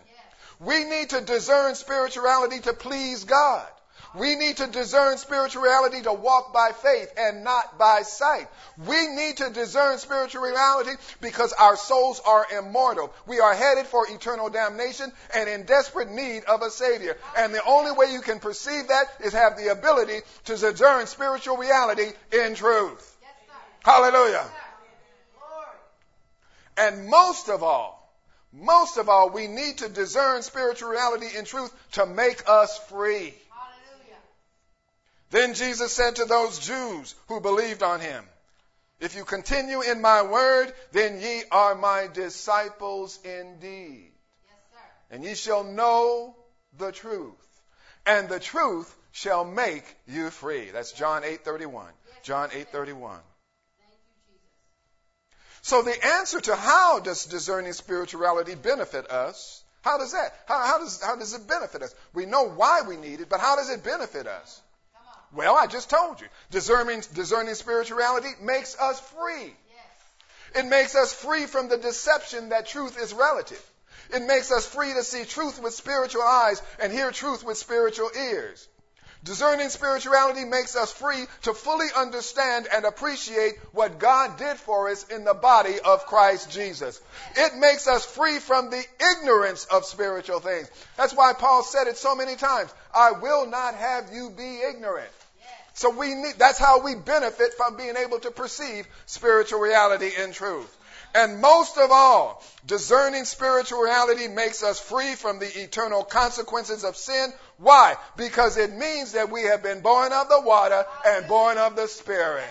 We 0.61 0.85
need 0.85 1.11
to 1.11 1.21
discern 1.21 1.75
spirituality 1.75 2.61
to 2.61 2.73
please 2.73 3.25
God. 3.25 3.67
We 4.15 4.35
need 4.35 4.59
to 4.59 4.67
discern 4.67 5.17
spirituality 5.17 6.03
to 6.03 6.13
walk 6.13 6.53
by 6.53 6.73
faith 6.73 7.13
and 7.17 7.45
not 7.45 7.79
by 7.79 8.03
sight. 8.03 8.49
We 8.87 9.07
need 9.09 9.39
to 9.39 9.51
discern 9.51 9.99
spirituality 9.99 10.93
because 11.21 11.53
our 11.55 11.77
souls 11.77 12.21
are 12.27 12.47
immortal. 12.59 13.13
We 13.27 13.41
are 13.41 13.55
headed 13.55 13.87
for 13.87 14.07
eternal 14.09 14.51
damnation 14.51 15.13
and 15.35 15.49
in 15.49 15.65
desperate 15.65 16.11
need 16.11 16.45
of 16.45 16.63
a 16.63 16.71
Savior. 16.71 17.17
And 17.39 17.55
the 17.55 17.65
only 17.65 17.93
way 17.93 18.13
you 18.13 18.21
can 18.21 18.39
perceive 18.39 18.89
that 18.89 19.07
is 19.25 19.33
have 19.33 19.57
the 19.57 19.69
ability 19.69 20.21
to 20.45 20.57
discern 20.57 21.07
spiritual 21.07 21.57
reality 21.57 22.13
in 22.33 22.55
truth. 22.55 23.17
Yes, 23.23 23.31
Hallelujah. 23.83 24.45
Yes, 24.45 24.73
and 26.77 27.07
most 27.09 27.49
of 27.49 27.63
all, 27.63 28.03
most 28.53 28.99
of 28.99 29.09
all, 29.09 29.31
we 29.31 29.47
need 29.47 29.79
to 29.79 29.89
discern 29.89 30.43
spirituality 30.43 31.27
in 31.37 31.45
truth 31.45 31.73
to 31.93 32.07
make 32.07 32.49
us 32.49 32.79
free. 32.89 33.35
Then 35.33 35.55
Jesus 35.55 35.95
said 35.95 36.17
to 36.17 36.27
those 36.27 36.59
Jews 36.59 37.15
who 37.27 37.41
believed 37.41 37.83
on 37.83 38.01
him, 38.01 38.23
If 39.01 39.17
you 39.17 39.25
continue 39.25 39.81
in 39.81 40.03
my 40.03 40.21
word, 40.21 40.75
then 40.93 41.23
ye 41.23 41.43
are 41.51 41.75
my 41.75 42.07
disciples 42.13 43.19
indeed. 43.25 44.13
Yes, 44.45 44.83
and 45.11 45.25
ye 45.25 45.35
shall 45.35 45.65
know 45.65 46.37
the 46.77 46.93
truth, 46.93 47.63
and 48.05 48.29
the 48.29 48.41
truth 48.41 48.95
shall 49.13 49.47
make 49.47 49.85
you 50.07 50.29
free. 50.29 50.71
That's 50.71 50.93
John 50.93 51.23
8:31. 51.25 51.89
John 52.23 52.51
8:31. 52.51 53.19
So 55.63 55.81
the 55.81 56.05
answer 56.05 56.41
to 56.43 56.57
how 56.57 57.01
does 57.01 57.25
discerning 57.25 57.73
spirituality 57.73 58.55
benefit 58.55 59.11
us? 59.11 59.65
How 59.81 59.97
does 59.97 60.13
that? 60.13 60.35
How, 60.47 60.67
how, 60.67 60.79
does, 60.79 61.03
how 61.03 61.17
does 61.17 61.33
it 61.33 61.47
benefit 61.47 61.83
us? 61.83 61.95
We 62.13 62.27
know 62.27 62.51
why 62.51 62.83
we 62.83 62.99
need 62.99 63.23
it, 63.23 63.31
but 63.31 63.41
how 63.41 63.57
does 63.57 63.71
it 63.71 63.83
benefit 63.83 64.27
us? 64.27 64.61
Well, 65.35 65.57
I 65.57 65.67
just 65.67 65.89
told 65.89 66.21
you. 66.21 66.27
Discerning, 66.51 67.03
discerning 67.15 67.55
spirituality 67.55 68.29
makes 68.41 68.79
us 68.79 69.01
free. 69.01 69.55
It 70.55 70.67
makes 70.67 70.95
us 70.95 71.15
free 71.15 71.47
from 71.47 71.69
the 71.69 71.79
deception 71.79 72.51
that 72.51 72.67
truth 72.67 73.01
is 73.01 73.15
relative. 73.15 73.63
It 74.13 74.23
makes 74.23 74.53
us 74.53 74.67
free 74.67 74.93
to 74.93 75.03
see 75.03 75.25
truth 75.25 75.61
with 75.63 75.73
spiritual 75.73 76.23
eyes 76.23 76.61
and 76.79 76.93
hear 76.93 77.11
truth 77.11 77.43
with 77.43 77.57
spiritual 77.57 78.11
ears. 78.15 78.69
Discerning 79.25 79.69
spirituality 79.69 80.45
makes 80.45 80.75
us 80.75 80.93
free 80.93 81.27
to 81.43 81.55
fully 81.55 81.87
understand 81.97 82.67
and 82.75 82.85
appreciate 82.85 83.55
what 83.71 84.01
God 84.01 84.37
did 84.37 84.57
for 84.57 84.91
us 84.91 85.05
in 85.05 85.23
the 85.23 85.33
body 85.33 85.79
of 85.79 86.07
Christ 86.07 86.51
Jesus. 86.51 87.01
It 87.37 87.55
makes 87.55 87.87
us 87.87 88.05
free 88.05 88.41
from 88.41 88.71
the 88.71 88.85
ignorance 89.13 89.65
of 89.67 89.85
spiritual 89.85 90.41
things. 90.41 90.69
That's 90.97 91.15
why 91.15 91.35
Paul 91.35 91.63
said 91.63 91.87
it 91.87 91.97
so 91.97 92.17
many 92.17 92.35
times. 92.35 92.75
I 92.93 93.13
will 93.13 93.47
not 93.47 93.77
have 93.77 94.13
you 94.13 94.31
be 94.31 94.61
ignorant. 94.69 95.09
So 95.75 95.91
we 95.91 96.15
need, 96.15 96.35
that's 96.39 96.59
how 96.59 96.83
we 96.83 96.95
benefit 96.95 97.55
from 97.55 97.77
being 97.77 97.97
able 97.97 98.19
to 98.21 98.31
perceive 98.31 98.87
spiritual 99.07 99.61
reality 99.61 100.11
in 100.23 100.33
truth. 100.33 100.79
And 101.15 101.41
most 101.41 101.77
of 101.77 101.91
all, 101.91 102.43
discerning 102.67 103.25
spiritual 103.25 103.81
reality 103.81 104.29
makes 104.29 104.63
us 104.63 104.81
free 104.81 105.15
from 105.15 105.39
the 105.39 105.63
eternal 105.63 106.05
consequences 106.05 106.85
of 106.85 106.97
sin. 106.97 107.33
Why? 107.59 107.97
Because 108.17 108.57
it 108.57 108.73
means 108.73 109.13
that 109.13 109.31
we 109.31 109.43
have 109.43 109.63
been 109.63 109.83
born 109.83 110.13
of 110.13 110.29
the 110.29 110.41
water 110.41 110.85
and 111.07 111.29
born 111.29 111.59
of 111.59 111.77
the 111.77 111.87
Spirit. 111.87 112.45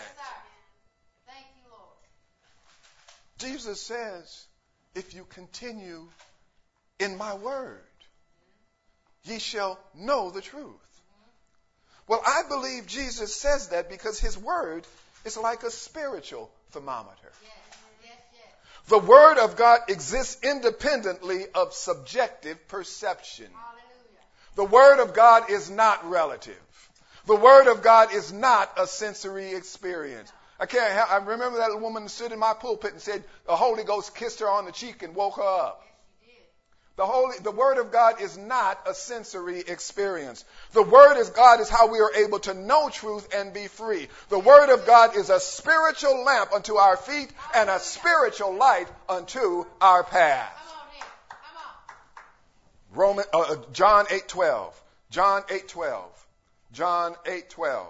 Thank 1.25 1.45
you, 1.55 1.71
Lord. 1.71 1.97
Jesus 3.39 3.81
says, 3.81 4.45
if 4.93 5.15
you 5.15 5.25
continue 5.29 6.07
in 6.99 7.17
my 7.17 7.33
word, 7.33 7.79
ye 9.23 9.39
shall 9.39 9.79
know 9.95 10.29
the 10.29 10.41
truth. 10.41 10.90
Well, 12.11 12.21
I 12.27 12.43
believe 12.49 12.87
Jesus 12.87 13.33
says 13.33 13.69
that 13.69 13.89
because 13.89 14.19
his 14.19 14.37
word 14.37 14.85
is 15.23 15.37
like 15.37 15.63
a 15.63 15.71
spiritual 15.71 16.51
thermometer. 16.71 17.31
The 18.89 18.99
Word 18.99 19.37
of 19.37 19.55
God 19.55 19.79
exists 19.87 20.43
independently 20.43 21.45
of 21.55 21.73
subjective 21.73 22.67
perception. 22.67 23.47
The 24.55 24.65
Word 24.65 25.01
of 25.01 25.13
God 25.13 25.49
is 25.49 25.71
not 25.71 26.09
relative. 26.09 26.59
The 27.27 27.37
Word 27.37 27.71
of 27.71 27.81
God 27.81 28.13
is 28.13 28.33
not 28.33 28.69
a 28.77 28.87
sensory 28.87 29.53
experience. 29.53 30.33
I 30.59 30.65
can't. 30.65 31.09
I 31.09 31.15
remember 31.15 31.59
that 31.59 31.79
woman 31.79 32.09
stood 32.09 32.33
in 32.33 32.39
my 32.39 32.53
pulpit 32.53 32.91
and 32.91 33.01
said 33.01 33.23
the 33.47 33.55
Holy 33.55 33.85
Ghost 33.85 34.15
kissed 34.15 34.41
her 34.41 34.49
on 34.49 34.65
the 34.65 34.73
cheek 34.73 35.01
and 35.01 35.15
woke 35.15 35.37
her 35.37 35.43
up. 35.43 35.81
The 37.01 37.07
holy, 37.07 37.35
the 37.39 37.49
word 37.49 37.79
of 37.79 37.91
God 37.91 38.21
is 38.21 38.37
not 38.37 38.79
a 38.87 38.93
sensory 38.93 39.61
experience. 39.61 40.45
The 40.73 40.83
word 40.83 41.19
of 41.19 41.33
God 41.33 41.59
is 41.59 41.67
how 41.67 41.87
we 41.87 41.99
are 41.99 42.13
able 42.13 42.37
to 42.41 42.53
know 42.53 42.89
truth 42.89 43.27
and 43.33 43.51
be 43.51 43.65
free. 43.65 44.07
The 44.29 44.37
word 44.37 44.71
of 44.71 44.85
God 44.85 45.17
is 45.17 45.31
a 45.31 45.39
spiritual 45.39 46.23
lamp 46.23 46.53
unto 46.53 46.75
our 46.75 46.95
feet 46.97 47.31
and 47.55 47.71
a 47.71 47.79
spiritual 47.79 48.53
light 48.53 48.85
unto 49.09 49.65
our 49.81 50.03
path. 50.03 50.53
Roman, 52.93 53.25
uh, 53.33 53.39
uh 53.39 53.55
John 53.73 54.05
8:12. 54.05 54.71
John 55.09 55.41
8:12. 55.49 56.03
John 56.71 57.15
8:12. 57.25 57.87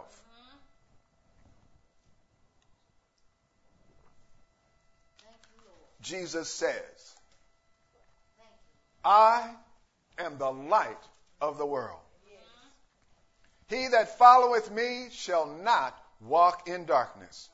Jesus 6.01 6.47
says, 6.47 7.00
I 9.03 9.49
am 10.17 10.37
the 10.37 10.51
light 10.51 11.03
of 11.39 11.57
the 11.57 11.65
world. 11.65 11.99
He 13.67 13.87
that 13.87 14.17
followeth 14.17 14.69
me 14.69 15.07
shall 15.11 15.45
not 15.45 15.97
walk 16.19 16.67
in 16.67 16.85
darkness, 16.85 17.49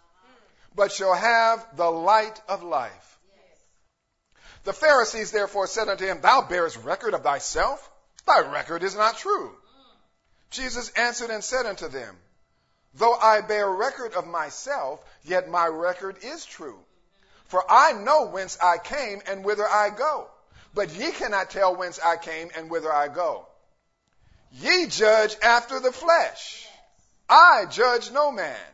but 0.75 0.91
shall 0.91 1.13
have 1.13 1.65
the 1.77 1.89
light 1.89 2.41
of 2.49 2.63
life. 2.63 3.19
The 4.63 4.73
Pharisees 4.73 5.31
therefore 5.31 5.67
said 5.67 5.87
unto 5.87 6.05
him, 6.05 6.19
Thou 6.21 6.41
bearest 6.41 6.77
record 6.83 7.13
of 7.13 7.23
thyself? 7.23 7.89
Thy 8.25 8.39
record 8.39 8.83
is 8.83 8.95
not 8.95 9.17
true. 9.17 9.55
Jesus 10.49 10.89
answered 10.89 11.29
and 11.29 11.43
said 11.43 11.65
unto 11.65 11.87
them, 11.87 12.17
Though 12.95 13.13
I 13.13 13.41
bear 13.41 13.69
record 13.69 14.13
of 14.13 14.25
myself, 14.25 15.03
yet 15.23 15.47
my 15.47 15.67
record 15.67 16.17
is 16.23 16.45
true. 16.45 16.79
For 17.45 17.63
I 17.69 17.93
know 17.93 18.25
whence 18.25 18.57
I 18.61 18.77
came 18.79 19.21
and 19.27 19.45
whither 19.45 19.67
I 19.67 19.91
go 19.91 20.27
but 20.77 20.93
ye 20.93 21.11
cannot 21.11 21.49
tell 21.49 21.75
whence 21.75 21.99
I 21.99 22.17
came 22.17 22.51
and 22.55 22.69
whither 22.69 22.93
I 22.93 23.07
go. 23.07 23.47
Ye 24.51 24.85
judge 24.85 25.35
after 25.41 25.79
the 25.79 25.91
flesh. 25.91 26.67
I 27.27 27.65
judge 27.65 28.11
no 28.11 28.31
man. 28.31 28.69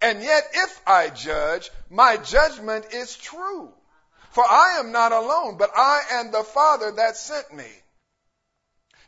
And 0.00 0.22
yet 0.22 0.48
if 0.54 0.80
I 0.86 1.10
judge, 1.10 1.70
my 1.90 2.16
judgment 2.16 2.86
is 2.94 3.14
true. 3.14 3.70
For 4.30 4.44
I 4.44 4.78
am 4.78 4.92
not 4.92 5.12
alone, 5.12 5.58
but 5.58 5.70
I 5.76 6.00
and 6.12 6.32
the 6.32 6.42
Father 6.42 6.92
that 6.92 7.18
sent 7.18 7.54
me. 7.54 7.70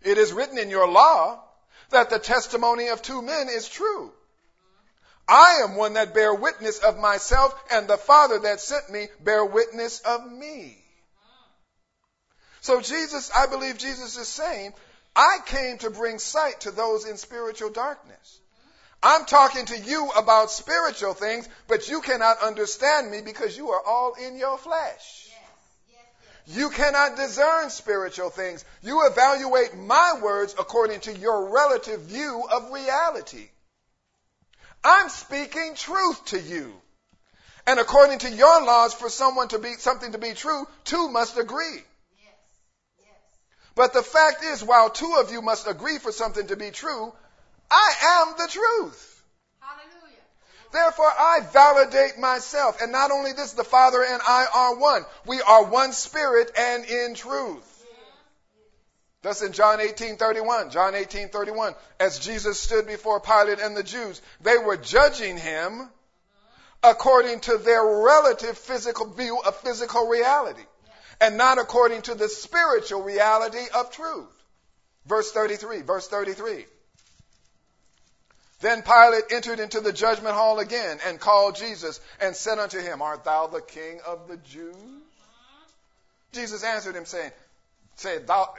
It 0.02 0.18
is 0.18 0.34
written 0.34 0.58
in 0.58 0.68
your 0.68 0.86
law 0.86 1.42
that 1.90 2.10
the 2.10 2.18
testimony 2.18 2.88
of 2.88 3.00
two 3.00 3.22
men 3.22 3.48
is 3.48 3.66
true. 3.70 4.12
I 5.26 5.60
am 5.64 5.76
one 5.76 5.94
that 5.94 6.12
bear 6.12 6.34
witness 6.34 6.78
of 6.78 6.98
myself, 6.98 7.58
and 7.70 7.88
the 7.88 7.96
Father 7.96 8.38
that 8.40 8.60
sent 8.60 8.90
me 8.90 9.08
bear 9.24 9.46
witness 9.46 10.00
of 10.00 10.30
me. 10.30 10.84
So 12.68 12.83
Jesus, 12.83 13.31
I 13.35 13.46
believe 13.46 13.78
Jesus 13.78 14.18
is 14.18 14.28
saying, 14.28 14.74
I 15.16 15.38
came 15.46 15.78
to 15.78 15.88
bring 15.88 16.18
sight 16.18 16.61
to 16.61 16.70
those 16.70 17.07
in 17.07 17.16
spiritual 17.16 17.70
darkness. 17.70 18.40
I'm 19.02 19.24
talking 19.24 19.64
to 19.64 19.78
you 19.78 20.11
about 20.11 20.50
spiritual 20.50 21.14
things, 21.14 21.48
but 21.66 21.88
you 21.88 22.02
cannot 22.02 22.42
understand 22.42 23.11
me 23.11 23.22
because 23.22 23.57
you 23.57 23.70
are 23.70 23.81
all 23.87 24.12
in 24.22 24.37
your 24.37 24.59
flesh. 24.59 25.31
You 26.46 26.68
cannot 26.68 27.16
discern 27.16 27.70
spiritual 27.70 28.28
things. 28.28 28.66
You 28.83 29.07
evaluate 29.07 29.74
my 29.74 30.20
words 30.22 30.54
according 30.59 31.00
to 31.00 31.16
your 31.16 31.48
relative 31.48 32.02
view 32.02 32.44
of 32.52 32.70
reality. 32.70 33.48
I'm 34.85 35.09
speaking 35.09 35.72
truth 35.74 36.22
to 36.26 36.38
you. 36.38 36.74
And 37.66 37.81
according 37.81 38.18
to 38.18 38.31
your 38.31 38.62
laws, 38.62 38.92
for 38.92 39.09
someone 39.09 39.48
to 39.48 39.59
be, 39.59 39.72
something 39.78 40.12
to 40.12 40.18
be 40.18 40.35
true, 40.35 40.66
two 40.85 41.09
must 41.09 41.38
agree. 41.38 41.83
But 43.78 43.92
the 43.92 44.02
fact 44.02 44.42
is, 44.42 44.64
while 44.64 44.90
two 44.90 45.18
of 45.20 45.30
you 45.30 45.40
must 45.40 45.68
agree 45.68 45.98
for 45.98 46.10
something 46.10 46.48
to 46.48 46.56
be 46.56 46.72
true, 46.72 47.12
I 47.70 47.94
am 48.02 48.34
the 48.36 48.48
truth. 48.48 49.22
Hallelujah. 49.60 50.24
Therefore, 50.72 51.06
I 51.06 51.40
validate 51.52 52.18
myself. 52.18 52.80
And 52.82 52.90
not 52.90 53.12
only 53.12 53.34
this, 53.34 53.52
the 53.52 53.62
Father 53.62 54.02
and 54.02 54.20
I 54.20 54.46
are 54.52 54.74
one. 54.74 55.06
We 55.26 55.40
are 55.42 55.62
one 55.62 55.92
spirit 55.92 56.50
and 56.58 56.86
in 56.86 57.14
truth. 57.14 57.86
Thus 59.22 59.42
in 59.42 59.52
John 59.52 59.78
18:31, 59.78 60.70
John 60.70 60.94
18:31, 60.94 61.76
as 62.00 62.18
Jesus 62.18 62.58
stood 62.58 62.88
before 62.88 63.20
Pilate 63.20 63.60
and 63.60 63.76
the 63.76 63.84
Jews, 63.84 64.20
they 64.40 64.58
were 64.58 64.76
judging 64.76 65.36
him 65.36 65.88
according 66.82 67.40
to 67.42 67.58
their 67.58 67.84
relative 67.84 68.58
physical 68.58 69.06
view 69.06 69.38
of 69.38 69.54
physical 69.58 70.08
reality 70.08 70.64
and 71.20 71.37
not 71.37 71.59
according 71.59 72.02
to 72.02 72.14
the 72.14 72.28
spiritual 72.28 73.02
reality 73.02 73.64
of 73.74 73.90
truth. 73.90 74.26
Verse 75.07 75.33
33, 75.33 75.83
verse 75.83 76.07
33. 76.09 76.66
Then 78.61 78.83
Pilate 78.83 79.24
entered 79.31 79.61
into 79.61 79.81
the 79.81 79.92
judgment 79.92 80.35
hall 80.35 80.59
again 80.59 80.98
and 81.07 81.20
called 81.20 81.57
Jesus 81.57 82.00
and 82.20 82.35
said 82.35 82.59
unto 82.59 82.81
him, 82.81 83.02
Art 83.02 83.24
thou 83.24 83.46
the 83.46 83.61
king 83.61 84.00
of 84.07 84.26
the 84.28 84.37
Jews? 84.37 84.74
Jesus 86.33 86.64
answered 86.64 86.96
him, 86.96 87.04
saying, 87.04 87.31
say, 87.96 88.18
thou, 88.18 88.52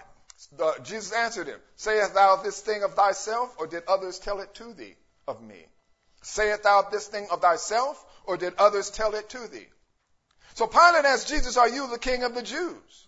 uh, 0.62 0.80
Jesus 0.84 1.12
answered 1.12 1.48
him, 1.48 1.60
Sayest 1.76 2.14
thou 2.14 2.38
this 2.38 2.62
thing 2.62 2.84
of 2.84 2.94
thyself, 2.94 3.54
or 3.58 3.68
did 3.68 3.84
others 3.88 4.20
tell 4.20 4.40
it 4.40 4.54
to 4.56 4.74
thee 4.74 4.96
of 5.28 5.42
me? 5.42 5.66
Sayest 6.22 6.64
thou 6.64 6.82
this 6.84 7.08
thing 7.08 7.28
of 7.30 7.42
thyself, 7.42 8.04
or 8.26 8.38
did 8.38 8.54
others 8.58 8.90
tell 8.90 9.16
it 9.16 9.30
to 9.30 9.48
thee? 9.48 9.68
So 10.60 10.68
Pilate 10.68 11.06
asks 11.06 11.30
Jesus, 11.30 11.56
Are 11.56 11.70
you 11.70 11.88
the 11.88 11.98
king 11.98 12.24
of 12.24 12.36
the 12.36 12.42
Jews? 12.42 13.08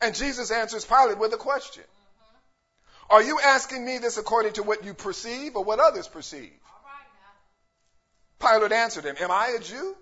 And 0.00 0.14
Jesus 0.14 0.50
answers 0.50 0.82
Pilate 0.82 1.18
with 1.18 1.34
a 1.34 1.36
question 1.36 1.82
Are 3.10 3.22
you 3.22 3.38
asking 3.38 3.84
me 3.84 3.98
this 3.98 4.16
according 4.16 4.54
to 4.54 4.62
what 4.62 4.82
you 4.82 4.94
perceive 4.94 5.56
or 5.56 5.64
what 5.64 5.78
others 5.78 6.08
perceive? 6.08 6.58
Pilate 8.40 8.72
answered 8.72 9.04
him, 9.04 9.16
Am 9.20 9.30
I 9.30 9.58
a 9.58 9.62
Jew? 9.62 9.94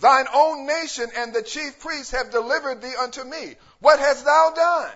Thine 0.00 0.26
own 0.34 0.66
nation 0.66 1.08
and 1.16 1.32
the 1.32 1.42
chief 1.42 1.78
priests 1.78 2.10
have 2.10 2.32
delivered 2.32 2.82
thee 2.82 2.96
unto 3.00 3.22
me. 3.22 3.54
What 3.78 4.00
hast 4.00 4.24
thou 4.24 4.52
done? 4.56 4.92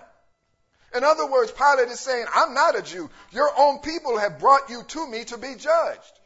In 0.97 1.05
other 1.05 1.31
words, 1.31 1.53
Pilate 1.53 1.87
is 1.87 2.01
saying, 2.01 2.25
I'm 2.35 2.53
not 2.53 2.77
a 2.77 2.81
Jew. 2.81 3.09
Your 3.31 3.49
own 3.57 3.79
people 3.79 4.17
have 4.17 4.39
brought 4.39 4.69
you 4.69 4.83
to 4.83 5.07
me 5.07 5.23
to 5.23 5.37
be 5.37 5.55
judged. 5.55 6.19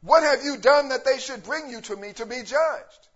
What 0.00 0.22
have 0.22 0.42
you 0.42 0.56
done 0.56 0.88
that 0.88 1.04
they 1.04 1.18
should 1.18 1.44
bring 1.44 1.68
you 1.68 1.82
to 1.82 1.96
me 1.96 2.14
to 2.14 2.24
be 2.24 2.36
judged? 2.44 3.08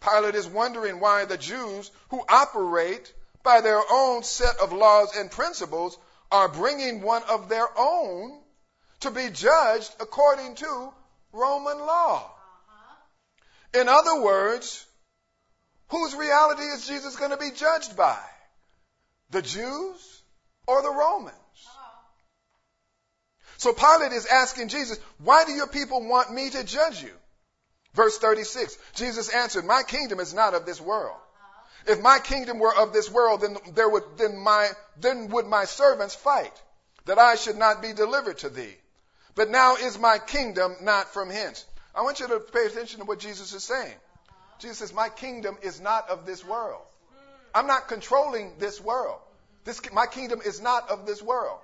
Pilate 0.00 0.34
is 0.34 0.46
wondering 0.46 1.00
why 1.00 1.24
the 1.24 1.38
Jews 1.38 1.90
who 2.10 2.22
operate 2.28 3.12
by 3.42 3.60
their 3.60 3.80
own 3.90 4.22
set 4.22 4.58
of 4.60 4.72
laws 4.72 5.16
and 5.16 5.30
principles 5.30 5.98
are 6.30 6.48
bringing 6.48 7.02
one 7.02 7.22
of 7.28 7.48
their 7.48 7.68
own 7.78 8.40
to 9.00 9.10
be 9.10 9.30
judged 9.30 9.94
according 10.00 10.56
to 10.56 10.92
Roman 11.32 11.78
law. 11.78 12.18
Uh-huh. 12.18 13.80
In 13.80 13.88
other 13.88 14.20
words, 14.22 14.84
whose 15.88 16.14
reality 16.14 16.62
is 16.62 16.86
Jesus 16.86 17.16
going 17.16 17.30
to 17.30 17.36
be 17.36 17.50
judged 17.50 17.96
by? 17.96 18.18
The 19.30 19.42
Jews 19.42 20.22
or 20.66 20.82
the 20.82 20.90
Romans? 20.90 21.36
Uh-huh. 21.36 22.02
So 23.58 23.72
Pilate 23.72 24.12
is 24.12 24.26
asking 24.26 24.68
Jesus, 24.68 24.98
why 25.18 25.44
do 25.44 25.52
your 25.52 25.68
people 25.68 26.06
want 26.06 26.32
me 26.32 26.50
to 26.50 26.64
judge 26.64 27.02
you? 27.02 27.12
Verse 27.96 28.18
36, 28.18 28.76
Jesus 28.94 29.30
answered, 29.30 29.64
my 29.64 29.82
kingdom 29.82 30.20
is 30.20 30.34
not 30.34 30.52
of 30.52 30.66
this 30.66 30.82
world. 30.82 31.16
If 31.86 32.02
my 32.02 32.18
kingdom 32.18 32.58
were 32.58 32.74
of 32.76 32.92
this 32.92 33.10
world, 33.10 33.40
then 33.40 33.56
there 33.74 33.88
would, 33.88 34.02
then 34.18 34.36
my, 34.36 34.68
then 35.00 35.28
would 35.28 35.46
my 35.46 35.64
servants 35.64 36.14
fight 36.14 36.52
that 37.06 37.18
I 37.18 37.36
should 37.36 37.56
not 37.56 37.80
be 37.80 37.94
delivered 37.94 38.38
to 38.38 38.50
thee. 38.50 38.74
But 39.34 39.48
now 39.48 39.76
is 39.76 39.98
my 39.98 40.18
kingdom 40.18 40.76
not 40.82 41.14
from 41.14 41.30
hence. 41.30 41.64
I 41.94 42.02
want 42.02 42.20
you 42.20 42.28
to 42.28 42.38
pay 42.40 42.66
attention 42.66 43.00
to 43.00 43.06
what 43.06 43.18
Jesus 43.18 43.54
is 43.54 43.64
saying. 43.64 43.94
Jesus 44.58 44.78
says, 44.78 44.92
my 44.92 45.08
kingdom 45.08 45.56
is 45.62 45.80
not 45.80 46.10
of 46.10 46.26
this 46.26 46.44
world. 46.44 46.82
I'm 47.54 47.66
not 47.66 47.88
controlling 47.88 48.58
this 48.58 48.78
world. 48.78 49.20
This, 49.64 49.80
my 49.92 50.06
kingdom 50.06 50.40
is 50.44 50.60
not 50.60 50.90
of 50.90 51.06
this 51.06 51.22
world. 51.22 51.60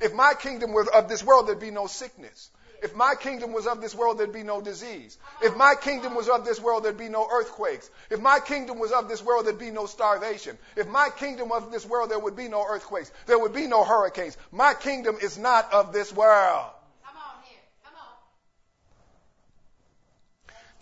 If 0.00 0.14
my 0.14 0.34
kingdom 0.34 0.72
were 0.72 0.86
of 0.94 1.08
this 1.08 1.24
world, 1.24 1.48
there'd 1.48 1.58
be 1.58 1.72
no 1.72 1.88
sickness. 1.88 2.50
If 2.84 2.94
my 2.94 3.14
kingdom 3.14 3.54
was 3.54 3.66
of 3.66 3.80
this 3.80 3.94
world, 3.94 4.18
there'd 4.18 4.30
be 4.30 4.42
no 4.42 4.60
disease. 4.60 5.16
If 5.40 5.56
my 5.56 5.74
kingdom 5.74 6.14
was 6.14 6.28
of 6.28 6.44
this 6.44 6.60
world, 6.60 6.84
there'd 6.84 6.98
be 6.98 7.08
no 7.08 7.26
earthquakes. 7.32 7.88
If 8.10 8.20
my 8.20 8.40
kingdom 8.40 8.78
was 8.78 8.92
of 8.92 9.08
this 9.08 9.22
world, 9.22 9.46
there'd 9.46 9.58
be 9.58 9.70
no 9.70 9.86
starvation. 9.86 10.58
If 10.76 10.86
my 10.86 11.08
kingdom 11.08 11.48
was 11.48 11.62
of 11.62 11.72
this 11.72 11.86
world, 11.86 12.10
there 12.10 12.18
would 12.18 12.36
be 12.36 12.46
no 12.46 12.62
earthquakes. 12.62 13.10
There 13.24 13.38
would 13.38 13.54
be 13.54 13.68
no 13.68 13.84
hurricanes. 13.84 14.36
My 14.52 14.74
kingdom 14.74 15.16
is 15.22 15.38
not 15.38 15.72
of 15.72 15.94
this 15.94 16.12
world. 16.12 16.66
Come 17.06 17.16
on 17.16 17.42
here. 17.44 17.56
Come 17.86 17.94
on. 17.96 18.18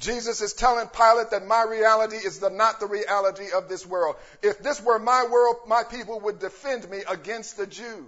Jesus 0.01 0.41
is 0.41 0.55
telling 0.55 0.89
Pilate 0.89 1.31
that 1.31 1.47
my 1.47 1.63
reality 1.63 2.17
is 2.17 2.41
the, 2.41 2.51
not 2.51 2.81
the 2.81 2.87
reality 2.87 3.53
of 3.55 3.69
this 3.69 3.87
world. 3.87 4.17
If 4.43 4.59
this 4.59 4.83
were 4.83 4.99
my 4.99 5.29
world, 5.31 5.59
my 5.69 5.85
people 5.85 6.19
would 6.19 6.41
defend 6.41 6.91
me 6.91 7.05
against 7.09 7.57
the 7.57 7.69
Jews. 7.69 8.07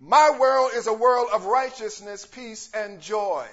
My 0.00 0.36
world 0.38 0.70
is 0.76 0.86
a 0.86 0.92
world 0.92 1.28
of 1.32 1.44
righteousness, 1.44 2.24
peace, 2.24 2.70
and 2.72 3.00
joy. 3.00 3.46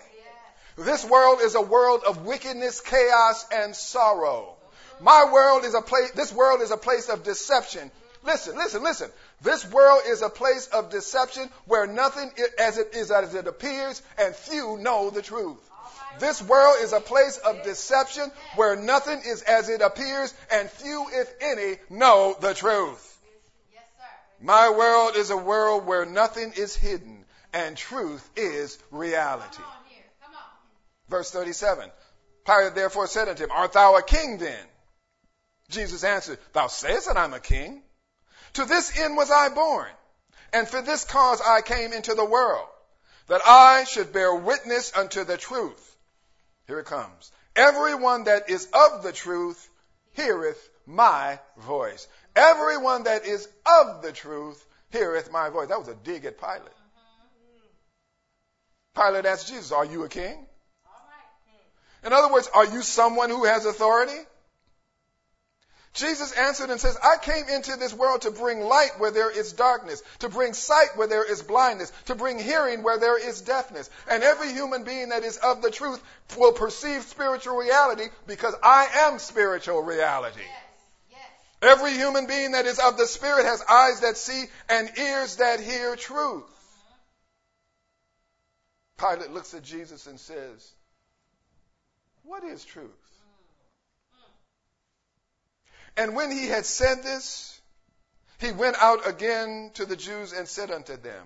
This 0.77 1.03
world 1.03 1.39
is 1.41 1.55
a 1.55 1.61
world 1.61 2.01
of 2.05 2.25
wickedness, 2.25 2.81
chaos, 2.81 3.45
and 3.51 3.75
sorrow. 3.75 4.55
My 5.01 5.29
world 5.31 5.65
is 5.65 5.73
a 5.73 5.81
place, 5.81 6.11
this 6.11 6.31
world 6.31 6.61
is 6.61 6.71
a 6.71 6.77
place 6.77 7.09
of 7.09 7.23
deception. 7.23 7.89
Listen, 8.23 8.55
listen, 8.55 8.83
listen. 8.83 9.09
This 9.41 9.69
world 9.71 10.01
is 10.07 10.21
a 10.21 10.29
place 10.29 10.67
of 10.67 10.89
deception 10.89 11.49
where 11.65 11.87
nothing 11.87 12.31
is 12.37 12.49
as 12.59 12.77
it 12.77 12.93
is 12.93 13.11
as 13.11 13.33
it 13.33 13.47
appears 13.47 14.01
and 14.17 14.35
few 14.35 14.77
know 14.77 15.09
the 15.09 15.21
truth. 15.21 15.57
This 16.19 16.41
world 16.41 16.75
is 16.81 16.93
a 16.93 17.01
place 17.01 17.37
of 17.37 17.63
deception 17.63 18.31
where 18.55 18.75
nothing 18.75 19.21
is 19.25 19.41
as 19.41 19.69
it 19.69 19.81
appears 19.81 20.33
and 20.51 20.69
few, 20.69 21.07
if 21.11 21.33
any, 21.41 21.77
know 21.89 22.35
the 22.39 22.53
truth. 22.53 23.14
My 24.41 24.69
world 24.69 25.15
is 25.15 25.29
a 25.29 25.37
world 25.37 25.85
where 25.85 26.05
nothing 26.05 26.53
is 26.55 26.75
hidden 26.75 27.25
and 27.53 27.77
truth 27.77 28.29
is 28.35 28.77
reality. 28.91 29.63
Verse 31.09 31.31
37. 31.31 31.89
Pilate 32.45 32.75
therefore 32.75 33.07
said 33.07 33.27
unto 33.27 33.43
him, 33.43 33.51
Art 33.51 33.73
thou 33.73 33.95
a 33.95 34.03
king 34.03 34.37
then? 34.37 34.65
Jesus 35.69 36.03
answered, 36.03 36.37
Thou 36.53 36.67
sayest 36.67 37.07
that 37.07 37.17
I'm 37.17 37.33
a 37.33 37.39
king. 37.39 37.81
To 38.53 38.65
this 38.65 38.97
end 38.97 39.17
was 39.17 39.31
I 39.31 39.49
born, 39.49 39.89
and 40.53 40.67
for 40.67 40.81
this 40.81 41.03
cause 41.03 41.41
I 41.41 41.61
came 41.61 41.91
into 41.91 42.13
the 42.13 42.25
world, 42.25 42.67
that 43.27 43.41
I 43.45 43.83
should 43.85 44.13
bear 44.13 44.33
witness 44.33 44.95
unto 44.95 45.23
the 45.23 45.37
truth. 45.37 45.95
Here 46.67 46.79
it 46.79 46.85
comes. 46.85 47.31
Everyone 47.55 48.25
that 48.25 48.49
is 48.49 48.67
of 48.73 49.03
the 49.03 49.11
truth 49.11 49.69
heareth 50.13 50.69
my 50.85 51.39
voice. 51.57 52.07
Everyone 52.35 53.03
that 53.03 53.25
is 53.25 53.47
of 53.81 54.01
the 54.01 54.11
truth 54.11 54.65
heareth 54.91 55.31
my 55.31 55.49
voice. 55.49 55.69
That 55.69 55.79
was 55.79 55.87
a 55.87 55.95
dig 55.95 56.25
at 56.25 56.39
Pilate. 56.39 56.61
Mm-hmm. 56.61 57.71
Pilate 59.01 59.25
asked 59.25 59.47
Jesus, 59.47 59.71
Are 59.71 59.85
you 59.85 60.03
a 60.03 60.09
king? 60.09 60.45
In 62.05 62.13
other 62.13 62.31
words, 62.31 62.49
are 62.53 62.65
you 62.65 62.83
someone 62.83 63.29
who 63.29 63.45
has 63.45 63.65
authority? 63.65 64.19
Jesus 65.95 66.33
answered 66.33 66.69
and 66.69 66.79
says, 66.79 66.97
I 67.01 67.15
came 67.21 67.45
into 67.49 67.77
this 67.77 67.93
world 67.93 68.23
to 68.23 68.31
bring 68.31 68.59
light 68.59 68.99
where 68.99 69.11
there 69.11 69.31
is 69.31 69.53
darkness, 69.53 70.03
to 70.19 70.29
bring 70.29 70.53
sight 70.53 70.89
where 70.95 71.07
there 71.07 71.23
is 71.23 71.41
blindness, 71.41 71.91
to 72.07 72.15
bring 72.15 72.37
hearing 72.37 72.83
where 72.83 72.99
there 72.99 73.17
is 73.17 73.41
deafness. 73.41 73.89
And 74.11 74.21
every 74.21 74.51
human 74.51 74.83
being 74.83 75.09
that 75.09 75.23
is 75.23 75.37
of 75.37 75.61
the 75.61 75.71
truth 75.71 76.03
will 76.37 76.51
perceive 76.51 77.03
spiritual 77.03 77.55
reality 77.55 78.07
because 78.27 78.53
I 78.61 78.87
am 78.93 79.19
spiritual 79.19 79.81
reality. 79.81 80.41
Yes. 80.41 80.64
Every 81.65 81.93
human 81.93 82.27
being 82.27 82.51
that 82.51 82.67
is 82.67 82.77
of 82.77 82.95
the 82.97 83.07
Spirit 83.07 83.45
has 83.45 83.63
eyes 83.67 84.01
that 84.01 84.17
see 84.17 84.45
and 84.69 84.91
ears 84.99 85.37
that 85.37 85.59
hear 85.59 85.95
truth. 85.95 86.43
Pilate 88.97 89.31
looks 89.31 89.53
at 89.55 89.63
Jesus 89.63 90.05
and 90.05 90.19
says, 90.19 90.71
What 92.23 92.43
is 92.43 92.63
truth? 92.63 92.91
And 95.97 96.15
when 96.15 96.29
he 96.29 96.47
had 96.47 96.65
said 96.65 97.03
this, 97.03 97.59
he 98.37 98.51
went 98.51 98.75
out 98.79 99.07
again 99.07 99.71
to 99.75 99.85
the 99.85 99.95
Jews 99.95 100.33
and 100.33 100.47
said 100.47 100.69
unto 100.69 100.97
them, 100.97 101.25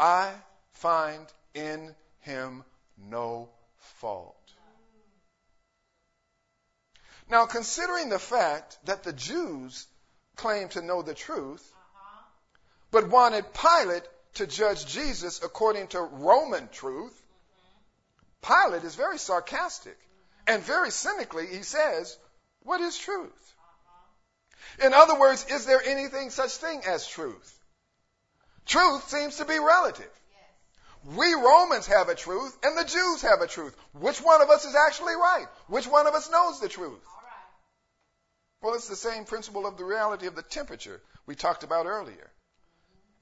I 0.00 0.32
find 0.72 1.26
in 1.54 1.94
him 2.20 2.64
no 3.10 3.50
fault. 3.98 4.36
Now, 7.28 7.46
considering 7.46 8.08
the 8.08 8.18
fact 8.18 8.78
that 8.84 9.02
the 9.02 9.12
Jews 9.12 9.86
claimed 10.36 10.72
to 10.72 10.82
know 10.82 11.02
the 11.02 11.14
truth, 11.14 11.62
uh-huh. 11.72 12.22
but 12.90 13.08
wanted 13.08 13.44
Pilate 13.52 14.04
to 14.34 14.46
judge 14.46 14.86
Jesus 14.86 15.42
according 15.42 15.88
to 15.88 16.00
Roman 16.00 16.68
truth, 16.68 17.20
mm-hmm. 18.44 18.70
Pilate 18.70 18.84
is 18.84 18.94
very 18.94 19.18
sarcastic 19.18 19.98
mm-hmm. 19.98 20.54
and 20.54 20.62
very 20.62 20.90
cynically 20.90 21.46
he 21.46 21.62
says, 21.62 22.16
What 22.62 22.80
is 22.80 22.96
truth? 22.96 23.54
Uh-huh. 23.58 24.86
In 24.86 24.94
other 24.94 25.18
words, 25.18 25.46
is 25.50 25.66
there 25.66 25.82
anything 25.84 26.30
such 26.30 26.52
thing 26.52 26.82
as 26.86 27.08
truth? 27.08 27.58
Truth 28.66 29.08
seems 29.08 29.36
to 29.36 29.44
be 29.44 29.58
relative. 29.58 30.10
We 31.14 31.34
Romans 31.34 31.86
have 31.86 32.08
a 32.08 32.16
truth 32.16 32.56
and 32.64 32.76
the 32.76 32.84
Jews 32.84 33.22
have 33.22 33.40
a 33.40 33.46
truth. 33.46 33.76
Which 33.92 34.18
one 34.18 34.42
of 34.42 34.50
us 34.50 34.64
is 34.64 34.74
actually 34.74 35.14
right? 35.14 35.46
Which 35.68 35.86
one 35.86 36.06
of 36.06 36.14
us 36.14 36.28
knows 36.30 36.60
the 36.60 36.68
truth? 36.68 37.00
Well, 38.66 38.74
it's 38.74 38.88
the 38.88 38.96
same 38.96 39.26
principle 39.26 39.64
of 39.64 39.76
the 39.76 39.84
reality 39.84 40.26
of 40.26 40.34
the 40.34 40.42
temperature 40.42 41.00
we 41.24 41.36
talked 41.36 41.62
about 41.62 41.86
earlier. 41.86 42.32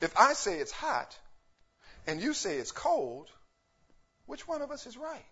If 0.00 0.16
I 0.16 0.32
say 0.32 0.58
it's 0.58 0.72
hot 0.72 1.14
and 2.06 2.18
you 2.18 2.32
say 2.32 2.56
it's 2.56 2.72
cold, 2.72 3.28
which 4.24 4.48
one 4.48 4.62
of 4.62 4.70
us 4.70 4.86
is 4.86 4.96
right? 4.96 5.22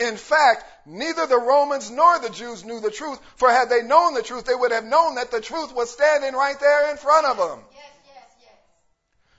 In 0.00 0.16
fact, 0.16 0.64
neither 0.86 1.28
the 1.28 1.38
Romans 1.38 1.88
nor 1.88 2.18
the 2.18 2.30
Jews 2.30 2.64
knew 2.64 2.80
the 2.80 2.90
truth, 2.90 3.20
for 3.36 3.48
had 3.48 3.70
they 3.70 3.82
known 3.82 4.14
the 4.14 4.24
truth, 4.24 4.46
they 4.46 4.56
would 4.56 4.72
have 4.72 4.84
known 4.84 5.14
that 5.14 5.30
the 5.30 5.40
truth 5.40 5.72
was 5.72 5.88
standing 5.88 6.34
right 6.34 6.58
there 6.58 6.90
in 6.90 6.96
front 6.96 7.26
of 7.26 7.36
them. 7.36 7.60
Yes, 7.72 7.92
yes, 8.06 8.24
yes. 8.42 8.52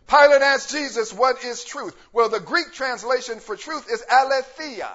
Pilate 0.08 0.41
asked 0.41 0.71
Jesus, 0.71 1.12
What 1.12 1.43
is 1.43 1.65
truth? 1.65 1.93
Well, 2.13 2.30
the 2.30 2.39
Greek 2.39 2.71
translation 2.71 3.41
for 3.41 3.58
truth 3.58 3.91
is 3.91 4.02
aletheia. 4.10 4.91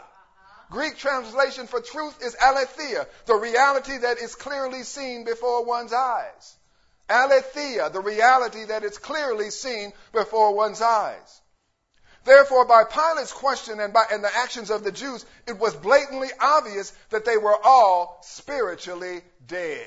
Greek 0.75 0.97
translation 0.99 1.69
for 1.69 1.81
truth 1.81 2.21
is 2.21 2.35
aletheia, 2.43 3.07
the 3.27 3.35
reality 3.37 3.97
that 3.97 4.19
is 4.19 4.35
clearly 4.35 4.83
seen 4.83 5.25
before 5.25 5.65
one's 5.65 5.93
eyes. 5.93 6.57
Aletheia, 7.09 7.91
the 7.91 8.01
reality 8.01 8.65
that 8.65 8.83
is 8.83 8.99
clearly 8.99 9.51
seen 9.51 9.93
before 10.13 10.53
one's 10.53 10.83
eyes. 10.83 11.41
Therefore, 12.25 12.65
by 12.65 12.83
Pilate's 12.83 13.33
question 13.33 13.79
and 13.79 13.93
by 13.93 14.05
and 14.11 14.25
the 14.25 14.37
actions 14.37 14.71
of 14.71 14.83
the 14.83 14.91
Jews, 14.91 15.25
it 15.47 15.61
was 15.61 15.77
blatantly 15.77 16.31
obvious 16.41 16.93
that 17.11 17.25
they 17.25 17.37
were 17.37 17.57
all 17.65 18.19
spiritually 18.25 19.23
dead. 19.47 19.87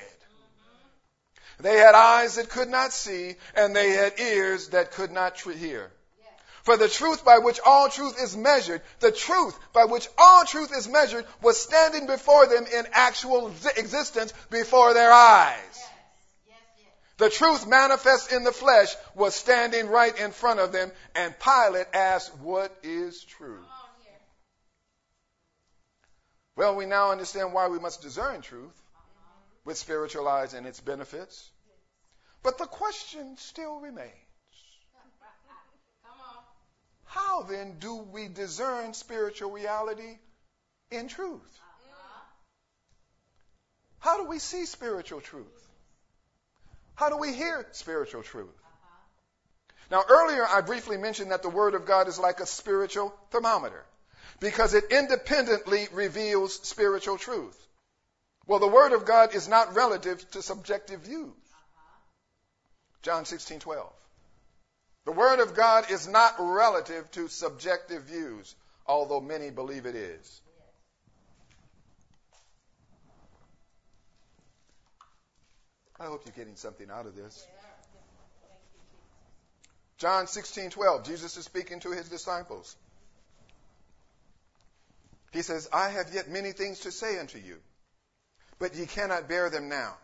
They 1.60 1.76
had 1.76 1.94
eyes 1.94 2.36
that 2.36 2.48
could 2.48 2.68
not 2.68 2.94
see, 2.94 3.36
and 3.54 3.76
they 3.76 3.90
had 3.90 4.18
ears 4.18 4.68
that 4.68 4.92
could 4.92 5.10
not 5.10 5.38
hear. 5.38 5.92
For 6.62 6.76
the 6.76 6.88
truth 6.88 7.24
by 7.24 7.38
which 7.38 7.60
all 7.64 7.88
truth 7.88 8.20
is 8.20 8.36
measured, 8.36 8.82
the 9.00 9.12
truth 9.12 9.58
by 9.72 9.84
which 9.84 10.08
all 10.18 10.44
truth 10.44 10.72
is 10.76 10.88
measured 10.88 11.26
was 11.42 11.60
standing 11.60 12.06
before 12.06 12.46
them 12.46 12.66
in 12.66 12.86
actual 12.92 13.48
existence 13.76 14.32
before 14.50 14.94
their 14.94 15.12
eyes. 15.12 15.88
The 17.18 17.30
truth 17.30 17.66
manifest 17.66 18.32
in 18.32 18.44
the 18.44 18.52
flesh 18.52 18.94
was 19.16 19.34
standing 19.34 19.88
right 19.88 20.16
in 20.16 20.30
front 20.30 20.60
of 20.60 20.70
them, 20.70 20.92
and 21.16 21.34
Pilate 21.40 21.88
asked, 21.92 22.34
What 22.36 22.76
is 22.84 23.24
truth? 23.24 23.66
Well, 26.54 26.76
we 26.76 26.86
now 26.86 27.10
understand 27.10 27.52
why 27.52 27.68
we 27.68 27.78
must 27.78 28.02
discern 28.02 28.40
truth 28.40 28.82
with 29.64 29.76
spiritual 29.76 30.26
eyes 30.28 30.54
and 30.54 30.66
its 30.66 30.80
benefits. 30.80 31.50
But 32.42 32.58
the 32.58 32.66
question 32.66 33.36
still 33.36 33.80
remains. 33.80 34.27
How 37.08 37.42
then 37.42 37.78
do 37.78 37.96
we 37.96 38.28
discern 38.28 38.92
spiritual 38.92 39.50
reality 39.50 40.18
in 40.90 41.08
truth? 41.08 41.40
Uh-huh. 41.40 42.20
How 43.98 44.18
do 44.18 44.28
we 44.28 44.38
see 44.38 44.66
spiritual 44.66 45.22
truth? 45.22 45.46
How 46.94 47.08
do 47.08 47.16
we 47.16 47.32
hear 47.32 47.66
spiritual 47.72 48.22
truth? 48.22 48.50
Uh-huh. 48.62 49.04
Now, 49.90 50.04
earlier 50.06 50.46
I 50.46 50.60
briefly 50.60 50.98
mentioned 50.98 51.30
that 51.30 51.42
the 51.42 51.48
Word 51.48 51.74
of 51.74 51.86
God 51.86 52.08
is 52.08 52.18
like 52.18 52.40
a 52.40 52.46
spiritual 52.46 53.14
thermometer 53.30 53.84
because 54.38 54.74
it 54.74 54.84
independently 54.90 55.88
reveals 55.92 56.60
spiritual 56.68 57.16
truth. 57.16 57.58
Well, 58.46 58.58
the 58.58 58.68
Word 58.68 58.92
of 58.92 59.06
God 59.06 59.34
is 59.34 59.48
not 59.48 59.74
relative 59.74 60.30
to 60.32 60.42
subjective 60.42 61.00
views. 61.00 61.32
Uh-huh. 61.32 62.00
John 63.00 63.24
16, 63.24 63.60
12. 63.60 63.97
The 65.08 65.14
Word 65.14 65.40
of 65.40 65.54
God 65.54 65.90
is 65.90 66.06
not 66.06 66.34
relative 66.38 67.10
to 67.12 67.28
subjective 67.28 68.02
views, 68.02 68.54
although 68.84 69.22
many 69.22 69.48
believe 69.48 69.86
it 69.86 69.94
is. 69.94 70.42
I 75.98 76.04
hope 76.04 76.26
you're 76.26 76.34
getting 76.34 76.56
something 76.56 76.90
out 76.90 77.06
of 77.06 77.16
this. 77.16 77.46
John 79.96 80.26
16:12, 80.26 81.06
Jesus 81.06 81.38
is 81.38 81.46
speaking 81.46 81.80
to 81.80 81.90
his 81.92 82.10
disciples. 82.10 82.76
He 85.32 85.40
says, 85.40 85.70
I 85.72 85.88
have 85.88 86.12
yet 86.12 86.28
many 86.28 86.52
things 86.52 86.80
to 86.80 86.92
say 86.92 87.18
unto 87.18 87.38
you, 87.38 87.56
but 88.58 88.74
ye 88.74 88.84
cannot 88.84 89.26
bear 89.26 89.48
them 89.48 89.70
now. 89.70 89.96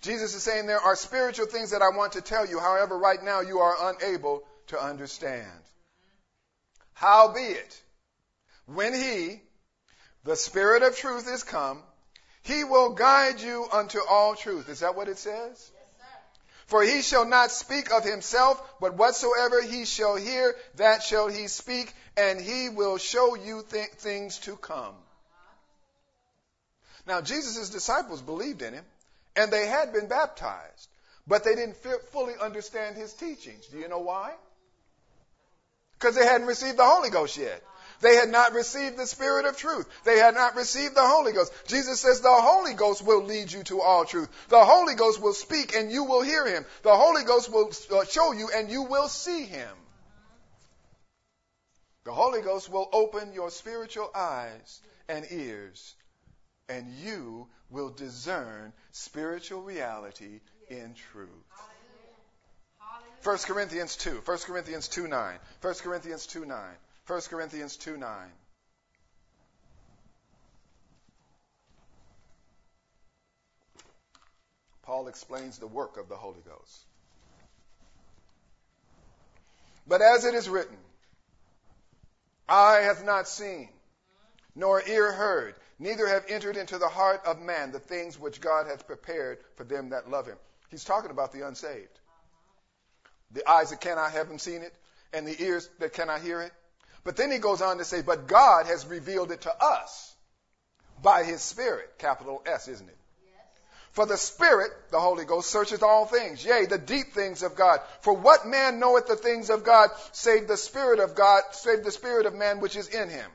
Jesus 0.00 0.34
is 0.34 0.42
saying 0.42 0.66
there 0.66 0.80
are 0.80 0.96
spiritual 0.96 1.46
things 1.46 1.70
that 1.70 1.82
I 1.82 1.96
want 1.96 2.12
to 2.12 2.20
tell 2.20 2.46
you. 2.46 2.58
However, 2.58 2.98
right 2.98 3.22
now 3.22 3.40
you 3.40 3.58
are 3.58 3.94
unable 3.94 4.42
to 4.68 4.78
understand. 4.78 5.46
Howbeit, 6.92 7.82
when 8.66 8.94
he, 8.94 9.40
the 10.24 10.36
Spirit 10.36 10.82
of 10.82 10.96
truth 10.96 11.28
is 11.28 11.42
come, 11.42 11.82
he 12.42 12.64
will 12.64 12.90
guide 12.94 13.40
you 13.40 13.66
unto 13.72 13.98
all 14.08 14.34
truth. 14.34 14.68
Is 14.68 14.80
that 14.80 14.94
what 14.96 15.08
it 15.08 15.18
says? 15.18 15.72
For 16.66 16.82
he 16.82 17.02
shall 17.02 17.24
not 17.24 17.52
speak 17.52 17.92
of 17.92 18.04
himself, 18.04 18.60
but 18.80 18.94
whatsoever 18.94 19.62
he 19.62 19.84
shall 19.84 20.16
hear, 20.16 20.56
that 20.76 21.02
shall 21.02 21.28
he 21.28 21.46
speak, 21.46 21.92
and 22.16 22.40
he 22.40 22.68
will 22.68 22.98
show 22.98 23.36
you 23.36 23.64
th- 23.70 23.90
things 23.90 24.38
to 24.40 24.56
come. 24.56 24.94
Uh-huh. 24.94 25.54
Now, 27.06 27.20
Jesus' 27.20 27.70
disciples 27.70 28.20
believed 28.20 28.62
in 28.62 28.74
him, 28.74 28.84
and 29.36 29.52
they 29.52 29.66
had 29.66 29.92
been 29.92 30.08
baptized, 30.08 30.88
but 31.26 31.44
they 31.44 31.54
didn't 31.54 31.76
fully 32.12 32.34
understand 32.40 32.96
his 32.96 33.12
teachings. 33.12 33.66
Do 33.66 33.78
you 33.78 33.88
know 33.88 34.00
why? 34.00 34.32
Because 35.98 36.14
they 36.14 36.26
hadn't 36.26 36.46
received 36.46 36.78
the 36.78 36.84
Holy 36.84 37.10
Ghost 37.10 37.36
yet. 37.36 37.62
They 38.00 38.16
had 38.16 38.28
not 38.28 38.52
received 38.52 38.98
the 38.98 39.06
Spirit 39.06 39.46
of 39.46 39.56
truth. 39.56 39.88
They 40.04 40.18
had 40.18 40.34
not 40.34 40.54
received 40.54 40.94
the 40.94 41.06
Holy 41.06 41.32
Ghost. 41.32 41.52
Jesus 41.66 42.00
says 42.00 42.20
the 42.20 42.28
Holy 42.28 42.74
Ghost 42.74 43.02
will 43.02 43.22
lead 43.22 43.50
you 43.50 43.62
to 43.64 43.80
all 43.80 44.04
truth. 44.04 44.28
The 44.48 44.64
Holy 44.64 44.94
Ghost 44.94 45.20
will 45.20 45.32
speak 45.32 45.74
and 45.74 45.90
you 45.90 46.04
will 46.04 46.22
hear 46.22 46.46
him. 46.46 46.66
The 46.82 46.94
Holy 46.94 47.24
Ghost 47.24 47.50
will 47.50 47.72
uh, 47.90 48.04
show 48.04 48.32
you 48.32 48.50
and 48.54 48.70
you 48.70 48.82
will 48.82 49.08
see 49.08 49.44
him. 49.44 49.74
The 52.04 52.12
Holy 52.12 52.40
Ghost 52.40 52.68
will 52.68 52.88
open 52.92 53.32
your 53.32 53.50
spiritual 53.50 54.10
eyes 54.14 54.80
and 55.08 55.26
ears, 55.30 55.95
and 56.68 56.92
you 57.04 57.46
will 57.70 57.90
discern 57.90 58.72
spiritual 58.92 59.62
reality 59.62 60.40
in 60.68 60.94
truth. 61.12 61.28
1 63.22 63.38
Corinthians 63.38 63.96
2. 63.96 64.22
1 64.24 64.38
Corinthians 64.38 64.88
2 64.88 65.08
9. 65.08 65.38
1 65.60 65.74
Corinthians 65.74 66.26
2 66.26 66.44
9. 66.44 66.58
1 67.06 67.20
Corinthians 67.28 67.76
2 67.76 67.96
9. 67.96 68.08
Paul 74.82 75.08
explains 75.08 75.58
the 75.58 75.66
work 75.66 75.96
of 75.96 76.08
the 76.08 76.14
Holy 76.14 76.42
Ghost. 76.46 76.84
But 79.88 80.00
as 80.00 80.24
it 80.24 80.34
is 80.34 80.48
written, 80.48 80.76
eye 82.48 82.82
hath 82.82 83.04
not 83.04 83.26
seen, 83.26 83.68
nor 84.54 84.80
ear 84.88 85.12
heard, 85.12 85.54
neither 85.78 86.06
have 86.06 86.24
entered 86.28 86.56
into 86.56 86.78
the 86.78 86.88
heart 86.88 87.22
of 87.26 87.40
man 87.40 87.72
the 87.72 87.78
things 87.78 88.18
which 88.18 88.40
God 88.40 88.66
hath 88.66 88.86
prepared 88.86 89.38
for 89.56 89.64
them 89.64 89.90
that 89.90 90.10
love 90.10 90.26
him. 90.26 90.38
He's 90.70 90.84
talking 90.84 91.10
about 91.10 91.32
the 91.32 91.46
unsaved. 91.46 92.00
The 93.32 93.48
eyes 93.48 93.70
that 93.70 93.80
cannot 93.80 94.12
have 94.12 94.30
him 94.30 94.38
seen 94.38 94.62
it, 94.62 94.74
and 95.12 95.26
the 95.26 95.42
ears 95.42 95.68
that 95.78 95.92
cannot 95.92 96.20
hear 96.20 96.42
it, 96.42 96.52
but 97.04 97.16
then 97.16 97.30
he 97.30 97.38
goes 97.38 97.62
on 97.62 97.78
to 97.78 97.84
say, 97.84 98.02
but 98.02 98.26
God 98.26 98.66
has 98.66 98.86
revealed 98.86 99.30
it 99.30 99.42
to 99.42 99.64
us 99.64 100.14
by 101.02 101.24
his 101.24 101.40
Spirit. 101.40 101.98
Capital 101.98 102.42
S, 102.46 102.68
isn't 102.68 102.88
it? 102.88 102.96
For 103.92 104.04
the 104.04 104.18
Spirit, 104.18 104.70
the 104.90 105.00
Holy 105.00 105.24
Ghost, 105.24 105.48
searcheth 105.48 105.82
all 105.82 106.04
things, 106.04 106.44
yea, 106.44 106.66
the 106.66 106.76
deep 106.76 107.14
things 107.14 107.42
of 107.42 107.56
God. 107.56 107.80
For 108.02 108.12
what 108.12 108.46
man 108.46 108.78
knoweth 108.78 109.06
the 109.06 109.16
things 109.16 109.48
of 109.48 109.64
God, 109.64 109.88
save 110.12 110.48
the 110.48 110.56
Spirit 110.58 111.00
of 111.00 111.14
God, 111.14 111.42
save 111.52 111.82
the 111.82 111.90
Spirit 111.90 112.26
of 112.26 112.34
man 112.34 112.60
which 112.60 112.76
is 112.76 112.88
in 112.88 113.08
him? 113.08 113.30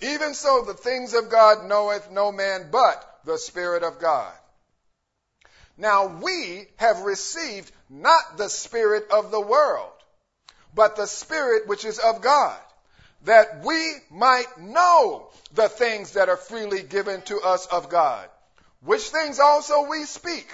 Even 0.00 0.34
so, 0.34 0.62
the 0.62 0.74
things 0.74 1.14
of 1.14 1.30
God 1.30 1.66
knoweth 1.66 2.10
no 2.10 2.30
man 2.30 2.68
but 2.70 3.20
the 3.24 3.38
Spirit 3.38 3.82
of 3.82 3.98
God. 3.98 4.32
Now 5.76 6.06
we 6.06 6.66
have 6.76 7.00
received 7.00 7.70
not 7.88 8.36
the 8.36 8.48
Spirit 8.48 9.10
of 9.10 9.30
the 9.30 9.40
world, 9.40 9.92
but 10.74 10.96
the 10.96 11.06
Spirit 11.06 11.66
which 11.66 11.84
is 11.84 11.98
of 11.98 12.20
God 12.20 12.58
that 13.24 13.64
we 13.64 13.94
might 14.10 14.58
know 14.58 15.28
the 15.54 15.68
things 15.68 16.12
that 16.12 16.28
are 16.28 16.36
freely 16.36 16.82
given 16.82 17.22
to 17.22 17.40
us 17.40 17.66
of 17.66 17.88
God, 17.88 18.28
which 18.82 19.02
things 19.02 19.40
also 19.40 19.88
we 19.88 20.04
speak, 20.04 20.48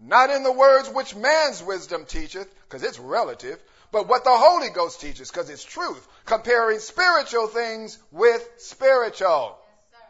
not 0.00 0.30
in 0.30 0.42
the 0.42 0.52
words 0.52 0.88
which 0.88 1.14
man's 1.14 1.62
wisdom 1.62 2.04
teacheth, 2.06 2.52
because 2.64 2.82
it's 2.82 2.98
relative, 2.98 3.62
but 3.92 4.08
what 4.08 4.24
the 4.24 4.36
Holy 4.36 4.70
Ghost 4.70 5.00
teaches, 5.00 5.30
because 5.30 5.50
it's 5.50 5.64
truth, 5.64 6.06
comparing 6.24 6.78
spiritual 6.78 7.46
things 7.46 7.98
with 8.10 8.48
spiritual. 8.58 9.58
Yes, 9.58 9.84
sir. 9.90 10.06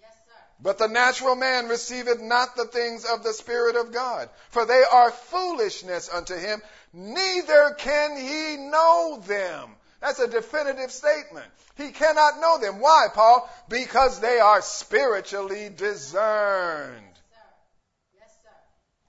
Yes, 0.00 0.14
sir. 0.26 0.42
But 0.60 0.78
the 0.78 0.88
natural 0.88 1.36
man 1.36 1.68
receiveth 1.68 2.20
not 2.20 2.56
the 2.56 2.66
things 2.66 3.04
of 3.04 3.22
the 3.22 3.32
Spirit 3.32 3.76
of 3.76 3.92
God, 3.92 4.28
for 4.50 4.66
they 4.66 4.82
are 4.90 5.10
foolishness 5.10 6.08
unto 6.12 6.36
him, 6.36 6.62
neither 6.92 7.74
can 7.78 8.16
he 8.16 8.56
know 8.56 9.22
them 9.26 9.76
that's 10.02 10.18
a 10.18 10.26
definitive 10.26 10.90
statement. 10.90 11.46
He 11.76 11.90
cannot 11.92 12.40
know 12.40 12.58
them. 12.58 12.80
Why, 12.80 13.06
Paul? 13.14 13.48
Because 13.68 14.18
they 14.18 14.40
are 14.40 14.60
spiritually 14.60 15.70
discerned. 15.74 17.11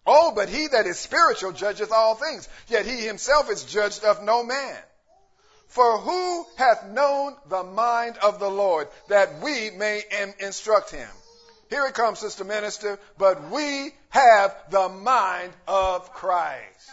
Oh, 0.05 0.33
but 0.35 0.49
he 0.49 0.67
that 0.67 0.85
is 0.85 0.99
spiritual 0.99 1.53
judgeth 1.53 1.91
all 1.91 2.15
things, 2.15 2.49
yet 2.67 2.85
he 2.85 3.05
himself 3.05 3.49
is 3.49 3.63
judged 3.63 4.03
of 4.03 4.23
no 4.23 4.43
man. 4.43 4.77
For 5.67 5.97
who 5.97 6.45
hath 6.57 6.85
known 6.87 7.35
the 7.47 7.63
mind 7.63 8.17
of 8.17 8.39
the 8.39 8.49
Lord 8.49 8.89
that 9.07 9.39
we 9.41 9.71
may 9.71 10.03
instruct 10.39 10.91
him? 10.91 11.09
Here 11.69 11.85
it 11.87 11.95
comes, 11.95 12.19
Sister 12.19 12.43
Minister, 12.43 12.99
but 13.17 13.49
we 13.49 13.91
have 14.09 14.55
the 14.69 14.89
mind 14.89 15.53
of 15.67 16.13
Christ. 16.13 16.91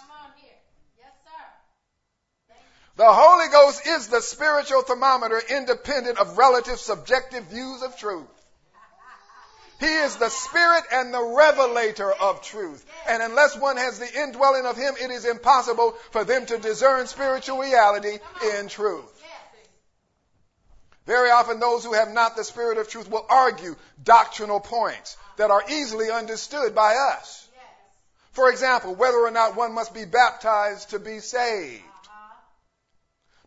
The 2.96 3.12
Holy 3.12 3.48
Ghost 3.48 3.86
is 3.86 4.08
the 4.08 4.20
spiritual 4.20 4.82
thermometer 4.82 5.40
independent 5.50 6.18
of 6.18 6.36
relative 6.36 6.78
subjective 6.78 7.44
views 7.44 7.82
of 7.82 7.96
truth. 7.96 8.28
He 9.80 9.86
is 9.86 10.16
the 10.16 10.28
spirit 10.28 10.84
and 10.92 11.12
the 11.12 11.22
revelator 11.22 12.12
of 12.12 12.42
truth. 12.42 12.84
And 13.08 13.22
unless 13.22 13.56
one 13.56 13.78
has 13.78 13.98
the 13.98 14.22
indwelling 14.22 14.66
of 14.66 14.76
him, 14.76 14.94
it 15.00 15.10
is 15.10 15.24
impossible 15.24 15.92
for 16.10 16.22
them 16.22 16.44
to 16.46 16.58
discern 16.58 17.06
spiritual 17.06 17.58
reality 17.58 18.18
in 18.58 18.68
truth. 18.68 19.06
Very 21.06 21.30
often 21.30 21.58
those 21.60 21.82
who 21.82 21.94
have 21.94 22.12
not 22.12 22.36
the 22.36 22.44
spirit 22.44 22.76
of 22.76 22.88
truth 22.88 23.10
will 23.10 23.24
argue 23.28 23.74
doctrinal 24.04 24.60
points 24.60 25.16
that 25.38 25.50
are 25.50 25.64
easily 25.70 26.10
understood 26.10 26.74
by 26.74 26.94
us. 26.94 27.48
For 28.32 28.50
example, 28.50 28.94
whether 28.94 29.18
or 29.18 29.30
not 29.30 29.56
one 29.56 29.72
must 29.72 29.94
be 29.94 30.04
baptized 30.04 30.90
to 30.90 30.98
be 30.98 31.20
saved. 31.20 31.82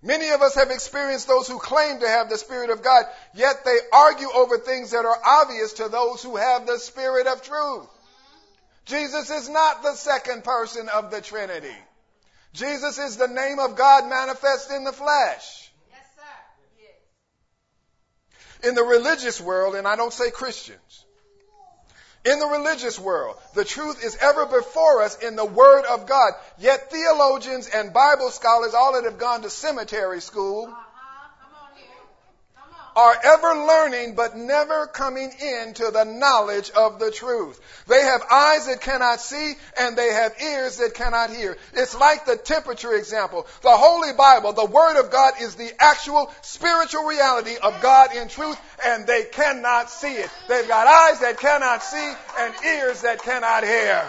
Many 0.03 0.29
of 0.31 0.41
us 0.41 0.55
have 0.55 0.69
experienced 0.69 1.27
those 1.27 1.47
who 1.47 1.57
claim 1.57 2.01
to 2.01 2.07
have 2.07 2.29
the 2.29 2.37
Spirit 2.37 2.69
of 2.69 2.83
God, 2.83 3.05
yet 3.33 3.63
they 3.63 3.77
argue 3.93 4.27
over 4.35 4.57
things 4.57 4.91
that 4.91 5.05
are 5.05 5.17
obvious 5.25 5.73
to 5.73 5.87
those 5.87 6.21
who 6.21 6.35
have 6.35 6.67
the 6.67 6.77
Spirit 6.77 7.25
of 7.25 7.41
truth. 7.41 7.87
Jesus 8.83 9.29
is 9.29 9.47
not 9.47 9.81
the 9.81 9.93
second 9.93 10.43
person 10.43 10.89
of 10.89 11.09
the 11.09 11.21
Trinity. 11.21 11.75
Jesus 12.51 12.99
is 12.99 13.15
the 13.15 13.29
name 13.29 13.59
of 13.59 13.77
God 13.77 14.09
manifest 14.09 14.71
in 14.71 14.83
the 14.83 14.91
flesh. 14.91 15.71
In 18.61 18.75
the 18.75 18.83
religious 18.83 19.39
world, 19.39 19.75
and 19.75 19.87
I 19.87 19.95
don't 19.95 20.13
say 20.13 20.31
Christians, 20.31 21.05
in 22.25 22.39
the 22.39 22.47
religious 22.47 22.97
world, 22.97 23.37
the 23.53 23.65
truth 23.65 24.03
is 24.03 24.15
ever 24.15 24.45
before 24.45 25.03
us 25.03 25.17
in 25.17 25.35
the 25.35 25.45
Word 25.45 25.85
of 25.85 26.07
God. 26.07 26.33
Yet 26.57 26.89
theologians 26.89 27.67
and 27.67 27.93
Bible 27.93 28.29
scholars, 28.29 28.73
all 28.73 28.93
that 28.93 29.03
have 29.03 29.17
gone 29.17 29.41
to 29.41 29.49
cemetery 29.49 30.21
school, 30.21 30.73
are 32.95 33.15
ever 33.23 33.65
learning 33.65 34.15
but 34.15 34.35
never 34.35 34.87
coming 34.87 35.31
into 35.31 35.89
the 35.91 36.03
knowledge 36.03 36.71
of 36.71 36.99
the 36.99 37.11
truth. 37.11 37.59
They 37.87 38.01
have 38.01 38.21
eyes 38.31 38.67
that 38.67 38.81
cannot 38.81 39.19
see 39.19 39.53
and 39.79 39.97
they 39.97 40.13
have 40.13 40.33
ears 40.41 40.77
that 40.77 40.93
cannot 40.93 41.29
hear. 41.29 41.57
It's 41.73 41.95
like 41.95 42.25
the 42.25 42.37
temperature 42.37 42.93
example. 42.93 43.47
The 43.61 43.71
Holy 43.71 44.13
Bible, 44.13 44.53
the 44.53 44.65
Word 44.65 44.99
of 44.99 45.11
God 45.11 45.33
is 45.41 45.55
the 45.55 45.71
actual 45.79 46.31
spiritual 46.41 47.05
reality 47.05 47.55
of 47.61 47.81
God 47.81 48.15
in 48.15 48.27
truth 48.27 48.59
and 48.85 49.07
they 49.07 49.23
cannot 49.23 49.89
see 49.89 50.13
it. 50.13 50.29
They've 50.47 50.67
got 50.67 50.87
eyes 50.87 51.19
that 51.21 51.39
cannot 51.39 51.83
see 51.83 52.13
and 52.39 52.53
ears 52.65 53.01
that 53.01 53.21
cannot 53.23 53.63
hear. 53.63 54.03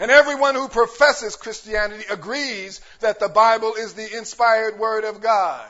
And 0.00 0.10
everyone 0.10 0.54
who 0.54 0.68
professes 0.68 1.36
Christianity 1.36 2.04
agrees 2.10 2.80
that 3.00 3.20
the 3.20 3.28
Bible 3.28 3.74
is 3.74 3.92
the 3.92 4.16
inspired 4.16 4.78
Word 4.78 5.04
of 5.04 5.20
God. 5.20 5.68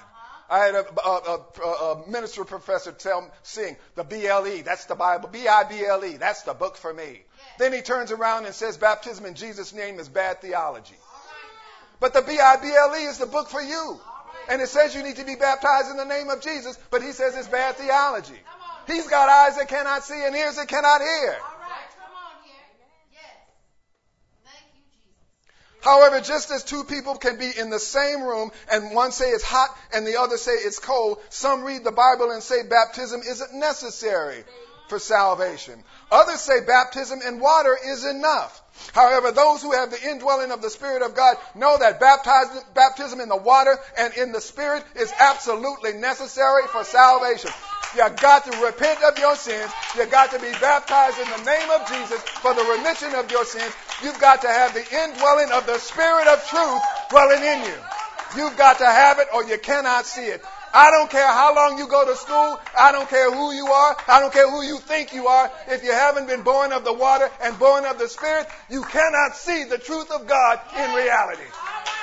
I 0.51 0.59
had 0.59 0.75
a, 0.75 1.01
a, 1.01 1.41
a, 1.63 1.67
a 1.69 2.11
minister 2.11 2.45
professor 2.45 2.91
tell 2.91 3.31
sing 3.45 3.77
the 3.95 4.03
BLE, 4.03 4.63
that's 4.65 4.87
the 4.87 4.97
Bible, 4.97 5.29
B-I-B-L-E, 5.29 6.17
that's 6.17 6.43
the 6.43 6.55
book 6.55 6.77
for 6.77 6.93
me. 6.93 7.21
Then 7.59 7.73
he 7.73 7.83
turns 7.83 8.11
around 8.11 8.47
and 8.47 8.55
says 8.55 8.77
baptism 8.77 9.27
in 9.27 9.35
Jesus' 9.35 9.73
name 9.73 10.01
is 10.01 10.09
bad 10.09 10.41
theology. 10.41 10.97
But 12.01 12.15
the 12.15 12.23
B-I-B-L-E 12.23 13.05
is 13.05 13.19
the 13.19 13.27
book 13.27 13.49
for 13.49 13.63
you. 13.63 14.01
And 14.49 14.61
it 14.61 14.69
says 14.69 14.95
you 14.95 15.05
need 15.05 15.17
to 15.17 15.25
be 15.25 15.37
baptized 15.37 15.91
in 15.91 15.97
the 15.97 16.05
name 16.05 16.31
of 16.31 16.41
Jesus, 16.41 16.77
but 16.91 17.03
he 17.03 17.13
says 17.13 17.37
it's 17.37 17.47
bad 17.47 17.77
theology. 17.77 18.41
He's 18.89 19.07
got 19.07 19.29
eyes 19.29 19.57
that 19.57 19.69
cannot 19.69 20.03
see 20.03 20.25
and 20.25 20.35
ears 20.35 20.57
that 20.57 20.67
cannot 20.67 21.01
hear. 21.01 21.37
However, 25.83 26.21
just 26.21 26.51
as 26.51 26.63
two 26.63 26.85
people 26.85 27.17
can 27.17 27.39
be 27.39 27.51
in 27.59 27.71
the 27.71 27.79
same 27.79 28.23
room 28.23 28.51
and 28.71 28.95
one 28.95 29.13
say 29.13 29.31
it's 29.31 29.45
hot 29.45 29.77
and 29.95 30.07
the 30.07 30.21
other 30.21 30.37
say 30.37 30.53
it's 30.53 30.79
cold, 30.79 31.19
some 31.31 31.65
read 31.65 31.85
the 31.85 31.93
Bible 31.93 32.31
and 32.31 32.43
say 32.43 32.63
baptism 32.63 33.21
isn't 33.21 33.55
necessary 33.55 34.45
for 34.89 34.99
salvation. 34.99 35.83
Others 36.11 36.41
say 36.41 36.61
baptism 36.67 37.21
in 37.27 37.41
water 37.41 37.79
is 37.87 38.05
enough. 38.05 38.63
However, 38.93 39.31
those 39.31 39.63
who 39.63 39.73
have 39.73 39.91
the 39.91 40.11
indwelling 40.11 40.51
of 40.51 40.63
the 40.63 40.71
Spirit 40.71 41.03
of 41.03 41.15
God 41.15 41.37
know 41.55 41.79
that 41.79 42.01
baptism 42.01 43.21
in 43.21 43.29
the 43.29 43.37
water 43.37 43.79
and 43.97 44.13
in 44.15 44.33
the 44.33 44.41
Spirit 44.41 44.85
is 44.97 45.13
absolutely 45.19 45.93
necessary 45.95 46.67
for 46.69 46.83
salvation. 46.85 47.51
You 47.95 48.09
got 48.21 48.45
to 48.51 48.65
repent 48.65 49.03
of 49.03 49.19
your 49.19 49.37
sins. 49.37 49.71
You 49.97 50.07
got 50.07 50.31
to 50.33 50.39
be 50.39 50.51
baptized 50.61 51.19
in 51.19 51.29
the 51.31 51.45
name 51.45 51.71
of 51.71 51.89
Jesus 51.89 52.21
for 52.41 52.55
the 52.55 52.63
remission 52.63 53.15
of 53.15 53.31
your 53.31 53.45
sins. 53.45 53.73
You've 54.03 54.21
got 54.21 54.43
to 54.43 54.49
have 54.49 54.75
the 54.75 54.81
indwelling 54.81 55.53
of 55.53 55.67
the 55.67 55.79
Spirit 55.79 56.27
of 56.29 56.45
truth 56.47 56.83
dwelling 57.11 57.43
in 57.43 57.65
you. 57.65 57.79
You've 58.37 58.57
got 58.57 58.79
to 58.79 58.87
have 58.87 59.19
it 59.19 59.29
or 59.35 59.45
you 59.45 59.59
cannot 59.59 60.07
see 60.07 60.25
it. 60.25 60.43
I 60.73 60.91
don't 60.91 61.11
care 61.11 61.27
how 61.27 61.55
long 61.55 61.79
you 61.79 61.89
go 61.89 62.07
to 62.07 62.15
school. 62.15 62.61
I 62.79 62.93
don't 62.93 63.09
care 63.09 63.31
who 63.31 63.53
you 63.53 63.67
are. 63.67 63.97
I 64.07 64.21
don't 64.21 64.33
care 64.33 64.49
who 64.49 64.63
you 64.63 64.79
think 64.79 65.13
you 65.13 65.27
are. 65.27 65.51
If 65.67 65.83
you 65.83 65.91
haven't 65.91 66.29
been 66.29 66.43
born 66.43 66.73
of 66.73 66.85
the 66.85 66.93
water 66.93 67.29
and 67.43 67.59
born 67.59 67.85
of 67.85 67.99
the 67.99 68.09
Spirit, 68.09 68.47
you 68.71 68.83
cannot 68.85 69.37
see 69.37 69.65
the 69.65 69.79
truth 69.79 70.11
of 70.13 70.29
God 70.29 70.61
in 70.77 70.95
reality. 70.95 71.49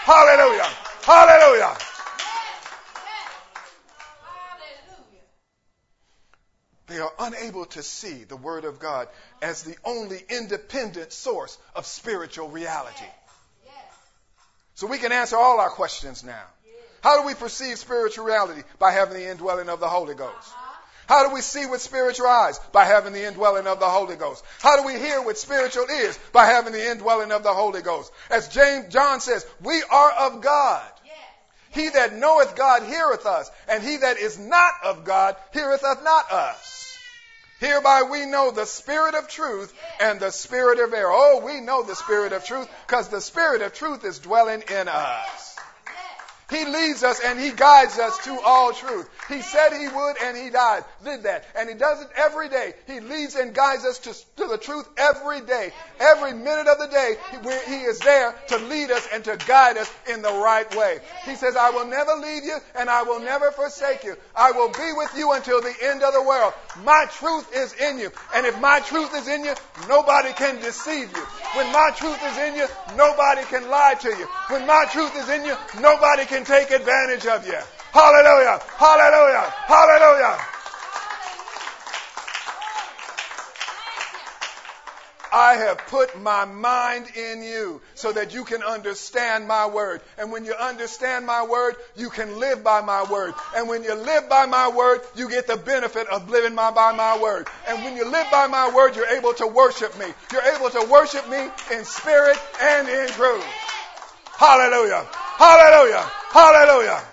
Hallelujah. 0.04 0.68
Hallelujah. 1.04 1.78
They 6.88 7.00
are 7.00 7.12
unable 7.20 7.66
to 7.66 7.84
see 7.84 8.24
the 8.24 8.38
Word 8.38 8.64
of 8.64 8.80
God 8.80 9.10
as 9.42 9.64
the 9.64 9.76
only 9.84 10.24
independent 10.30 11.12
source 11.12 11.58
of 11.76 11.86
spiritual 11.86 12.48
reality. 12.48 13.06
So 14.76 14.88
we 14.88 14.98
can 14.98 15.12
answer 15.12 15.36
all 15.36 15.60
our 15.60 15.70
questions 15.70 16.24
now. 16.24 16.44
How 17.02 17.20
do 17.20 17.28
we 17.28 17.34
perceive 17.34 17.78
spiritual 17.78 18.26
reality? 18.26 18.62
By 18.80 18.92
having 18.92 19.16
the 19.16 19.30
indwelling 19.30 19.70
of 19.70 19.80
the 19.80 19.88
Holy 19.88 20.16
Ghost. 20.16 20.54
How 21.08 21.28
do 21.28 21.34
we 21.34 21.42
see 21.42 21.66
with 21.66 21.82
spiritual 21.82 22.28
eyes? 22.28 22.60
By 22.74 22.86
having 22.86 23.14
the 23.14 23.26
indwelling 23.26 23.66
of 23.66 23.80
the 23.80 23.88
Holy 23.88 24.16
Ghost. 24.18 24.44
How 24.62 24.76
do 24.80 24.86
we 24.86 25.00
hear 25.00 25.22
with 25.22 25.38
spiritual 25.38 25.86
ears? 25.90 26.20
By 26.34 26.46
having 26.46 26.74
the 26.74 26.92
indwelling 26.92 27.32
of 27.32 27.44
the 27.44 27.54
Holy 27.54 27.82
Ghost. 27.82 28.12
As 28.30 28.50
James 28.50 28.94
John 28.94 29.22
says, 29.22 29.46
we 29.62 29.82
are 29.90 30.12
of 30.12 30.42
God. 30.42 30.92
He 31.70 31.90
that 31.90 32.14
knoweth 32.14 32.56
God 32.56 32.84
heareth 32.84 33.26
us, 33.26 33.50
and 33.68 33.84
he 33.84 33.98
that 33.98 34.18
is 34.18 34.38
not 34.40 34.72
of 34.84 35.04
God 35.04 35.36
heareth 35.52 35.84
not 35.84 36.32
us. 36.32 36.98
Hereby 37.60 38.04
we 38.04 38.26
know 38.26 38.52
the 38.52 38.66
spirit 38.66 39.16
of 39.16 39.28
truth 39.28 39.74
and 40.00 40.20
the 40.20 40.32
spirit 40.32 40.80
of 40.80 40.94
error. 40.94 41.12
Oh, 41.12 41.42
we 41.44 41.60
know 41.60 41.84
the 41.84 41.96
spirit 41.96 42.32
of 42.32 42.46
truth 42.46 42.70
because 42.86 43.10
the 43.10 43.22
spirit 43.22 43.62
of 43.62 43.74
truth 43.74 44.06
is 44.06 44.20
dwelling 44.20 44.64
in 44.70 44.88
us. 44.88 45.47
He 46.50 46.64
leads 46.64 47.04
us 47.04 47.20
and 47.24 47.40
He 47.40 47.52
guides 47.52 48.00
us 48.00 48.24
to 48.24 48.40
all 48.46 48.72
truth. 48.72 49.10
He 49.28 49.42
said 49.42 49.74
He 49.74 49.88
would 49.90 50.16
and 50.24 50.38
He 50.38 50.50
died, 50.50 50.86
did 51.04 51.24
that. 51.24 51.46
And 51.58 51.68
He 51.68 51.76
does 51.76 52.02
it 52.02 52.08
every 52.16 52.48
day. 52.48 52.74
He 52.86 53.02
leads 53.02 53.36
and 53.36 53.54
guides 53.54 53.84
us 53.84 54.00
to, 54.00 54.14
to 54.42 54.48
the 54.48 54.58
truth 54.58 54.88
every 54.98 55.42
day. 55.42 55.74
Every 56.00 56.34
minute 56.34 56.68
of 56.68 56.80
the 56.80 56.88
day, 56.88 57.16
he, 57.32 57.76
he 57.76 57.82
is 57.84 58.00
there 58.00 58.34
to 58.48 58.58
lead 58.60 58.92
us 58.92 59.08
and 59.14 59.24
to 59.26 59.36
guide 59.46 59.78
us 59.78 59.92
in 60.10 60.22
the 60.22 60.32
right 60.32 60.74
way. 60.76 61.00
He 61.26 61.36
says, 61.36 61.58
I 61.58 61.72
will 61.72 61.88
never 61.88 62.14
leave 62.14 62.46
you 62.46 62.58
and 62.76 62.90
I 62.90 63.04
will 63.04 63.20
never 63.20 63.52
forsake 63.52 64.04
you. 64.04 64.16
I 64.36 64.52
will 64.52 64.70
be 64.70 64.94
with 64.96 65.12
you 65.18 65.34
until 65.34 65.62
the 65.62 65.74
end 65.82 66.04
of 66.04 66.14
the 66.14 66.24
world. 66.24 66.54
My 66.84 67.08
truth 67.12 67.54
is 67.54 67.74
in 67.74 68.00
you. 68.00 68.12
And 68.34 68.46
if 68.46 68.60
my 68.62 68.80
truth 68.80 69.14
is 69.16 69.28
in 69.28 69.44
you, 69.44 69.54
nobody 69.90 70.32
can 70.34 70.62
deceive 70.62 71.12
you. 71.16 71.47
When 71.58 71.72
my 71.72 71.90
truth 71.96 72.24
is 72.24 72.38
in 72.38 72.56
you, 72.56 72.68
nobody 72.96 73.42
can 73.46 73.68
lie 73.68 73.96
to 74.02 74.10
you. 74.10 74.28
When 74.48 74.68
my 74.68 74.86
truth 74.92 75.18
is 75.18 75.28
in 75.28 75.44
you, 75.44 75.56
nobody 75.82 76.24
can 76.26 76.46
take 76.46 76.70
advantage 76.70 77.26
of 77.26 77.48
you. 77.48 77.58
Hallelujah! 77.92 78.62
Hallelujah! 78.78 79.52
Hallelujah! 79.66 80.38
I 85.38 85.54
have 85.58 85.78
put 85.78 86.20
my 86.20 86.46
mind 86.46 87.06
in 87.16 87.44
you 87.44 87.80
so 87.94 88.12
that 88.12 88.34
you 88.34 88.44
can 88.44 88.64
understand 88.64 89.48
my 89.48 89.68
word. 89.68 90.02
And 90.18 90.32
when 90.32 90.46
you 90.46 90.56
understand 90.56 91.28
my 91.28 91.46
word, 91.46 91.76
you 91.96 92.10
can 92.10 92.40
live 92.40 92.64
by 92.64 92.82
my 92.82 93.04
word. 93.04 93.36
And 93.56 93.70
when 93.70 93.84
you 93.84 93.94
live 93.94 94.28
by 94.30 94.48
my 94.48 94.68
word, 94.70 95.02
you 95.16 95.30
get 95.30 95.46
the 95.46 95.56
benefit 95.56 96.08
of 96.08 96.32
living 96.32 96.56
by 96.56 96.72
my 96.72 97.20
word. 97.22 97.48
And 97.68 97.84
when 97.84 97.96
you 97.96 98.10
live 98.10 98.26
by 98.32 98.48
my 98.48 98.74
word, 98.74 98.96
you're 98.96 99.16
able 99.16 99.36
to 99.36 99.46
worship 99.46 99.96
me. 100.00 100.08
You're 100.32 100.56
able 100.56 100.72
to 100.72 100.88
worship 100.90 101.30
me 101.30 101.50
in 101.72 101.86
spirit 101.86 102.38
and 102.60 102.90
in 102.90 103.08
truth. 103.10 103.46
Hallelujah. 104.40 105.06
Hallelujah. 105.14 106.12
Hallelujah. 106.32 107.04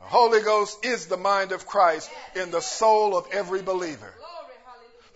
The 0.00 0.06
Holy 0.06 0.40
Ghost 0.40 0.84
is 0.84 1.06
the 1.06 1.16
mind 1.16 1.52
of 1.52 1.64
Christ 1.64 2.10
in 2.34 2.50
the 2.50 2.60
soul 2.60 3.16
of 3.16 3.28
every 3.30 3.62
believer. 3.62 4.12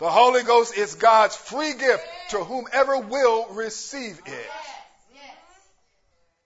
The 0.03 0.09
Holy 0.09 0.43
Ghost 0.43 0.75
is 0.75 0.95
God's 0.95 1.37
free 1.37 1.75
gift 1.75 2.05
to 2.31 2.43
whomever 2.43 2.97
will 2.97 3.47
receive 3.53 4.19
it. 4.25 4.51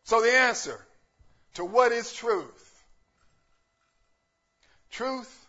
So 0.04 0.22
the 0.22 0.32
answer 0.32 0.80
to 1.56 1.66
what 1.66 1.92
is 1.92 2.14
truth? 2.14 2.86
Truth 4.92 5.48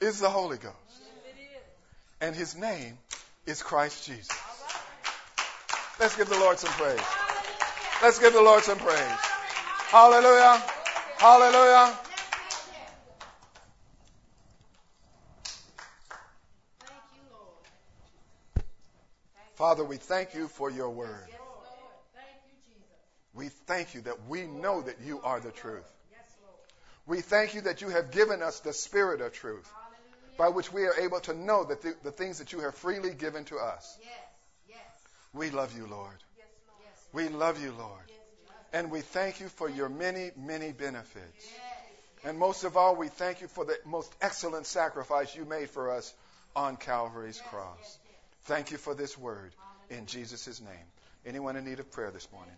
is 0.00 0.18
the 0.18 0.28
Holy 0.28 0.56
Ghost. 0.56 0.74
And 2.20 2.34
his 2.34 2.56
name 2.56 2.98
is 3.46 3.62
Christ 3.62 4.08
Jesus. 4.08 4.36
Let's 6.00 6.16
give 6.16 6.28
the 6.28 6.36
Lord 6.40 6.58
some 6.58 6.72
praise. 6.72 6.98
Let's 8.02 8.18
give 8.18 8.32
the 8.32 8.42
Lord 8.42 8.64
some 8.64 8.78
praise. 8.78 9.20
Hallelujah. 9.92 10.60
Hallelujah. 11.18 11.96
Father, 19.60 19.84
we 19.84 19.98
thank 19.98 20.32
you 20.32 20.48
for 20.48 20.70
your 20.70 20.88
word. 20.88 21.28
We 23.34 23.50
thank 23.66 23.94
you 23.94 24.00
that 24.00 24.26
we 24.26 24.46
know 24.46 24.80
that 24.80 24.96
you 25.04 25.20
are 25.22 25.38
the 25.38 25.50
truth. 25.50 25.84
We 27.06 27.20
thank 27.20 27.52
you 27.54 27.60
that 27.60 27.82
you 27.82 27.90
have 27.90 28.10
given 28.10 28.40
us 28.40 28.60
the 28.60 28.72
spirit 28.72 29.20
of 29.20 29.34
truth 29.34 29.70
by 30.38 30.48
which 30.48 30.72
we 30.72 30.84
are 30.86 30.94
able 30.94 31.20
to 31.20 31.34
know 31.34 31.64
that 31.64 31.82
the, 31.82 31.94
the 32.02 32.10
things 32.10 32.38
that 32.38 32.54
you 32.54 32.60
have 32.60 32.74
freely 32.74 33.10
given 33.12 33.44
to 33.44 33.58
us. 33.58 33.98
We 35.34 35.50
love 35.50 35.76
you, 35.76 35.86
Lord. 35.86 36.16
We 37.12 37.28
love 37.28 37.62
you, 37.62 37.72
Lord. 37.72 38.10
And 38.72 38.90
we 38.90 39.02
thank 39.02 39.40
you 39.40 39.48
for 39.48 39.68
your 39.68 39.90
many, 39.90 40.30
many 40.38 40.72
benefits. 40.72 41.52
And 42.24 42.38
most 42.38 42.64
of 42.64 42.78
all, 42.78 42.96
we 42.96 43.08
thank 43.08 43.42
you 43.42 43.48
for 43.48 43.66
the 43.66 43.76
most 43.84 44.10
excellent 44.22 44.64
sacrifice 44.64 45.36
you 45.36 45.44
made 45.44 45.68
for 45.68 45.90
us 45.90 46.14
on 46.56 46.78
Calvary's 46.78 47.42
cross. 47.50 47.98
Thank 48.50 48.72
you 48.72 48.78
for 48.78 48.96
this 48.96 49.16
word 49.16 49.52
in 49.90 50.06
Jesus' 50.06 50.60
name. 50.60 50.88
Anyone 51.24 51.54
in 51.54 51.64
need 51.64 51.78
of 51.78 51.88
prayer 51.92 52.10
this 52.10 52.26
morning? 52.32 52.56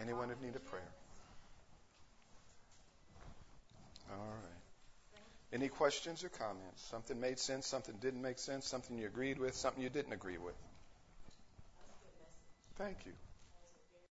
Anyone 0.00 0.30
in 0.30 0.40
need 0.40 0.56
of 0.56 0.64
prayer? 0.64 0.88
All 4.10 4.16
right. 4.16 5.52
Any 5.52 5.68
questions 5.68 6.24
or 6.24 6.30
comments? 6.30 6.82
Something 6.90 7.20
made 7.20 7.38
sense, 7.38 7.66
something 7.66 7.96
didn't 8.00 8.22
make 8.22 8.38
sense, 8.38 8.66
something 8.66 8.96
you 8.96 9.04
agreed 9.04 9.38
with, 9.38 9.54
something 9.54 9.82
you 9.82 9.90
didn't 9.90 10.14
agree 10.14 10.38
with? 10.38 10.54
Thank 12.78 12.96
you. 13.04 13.12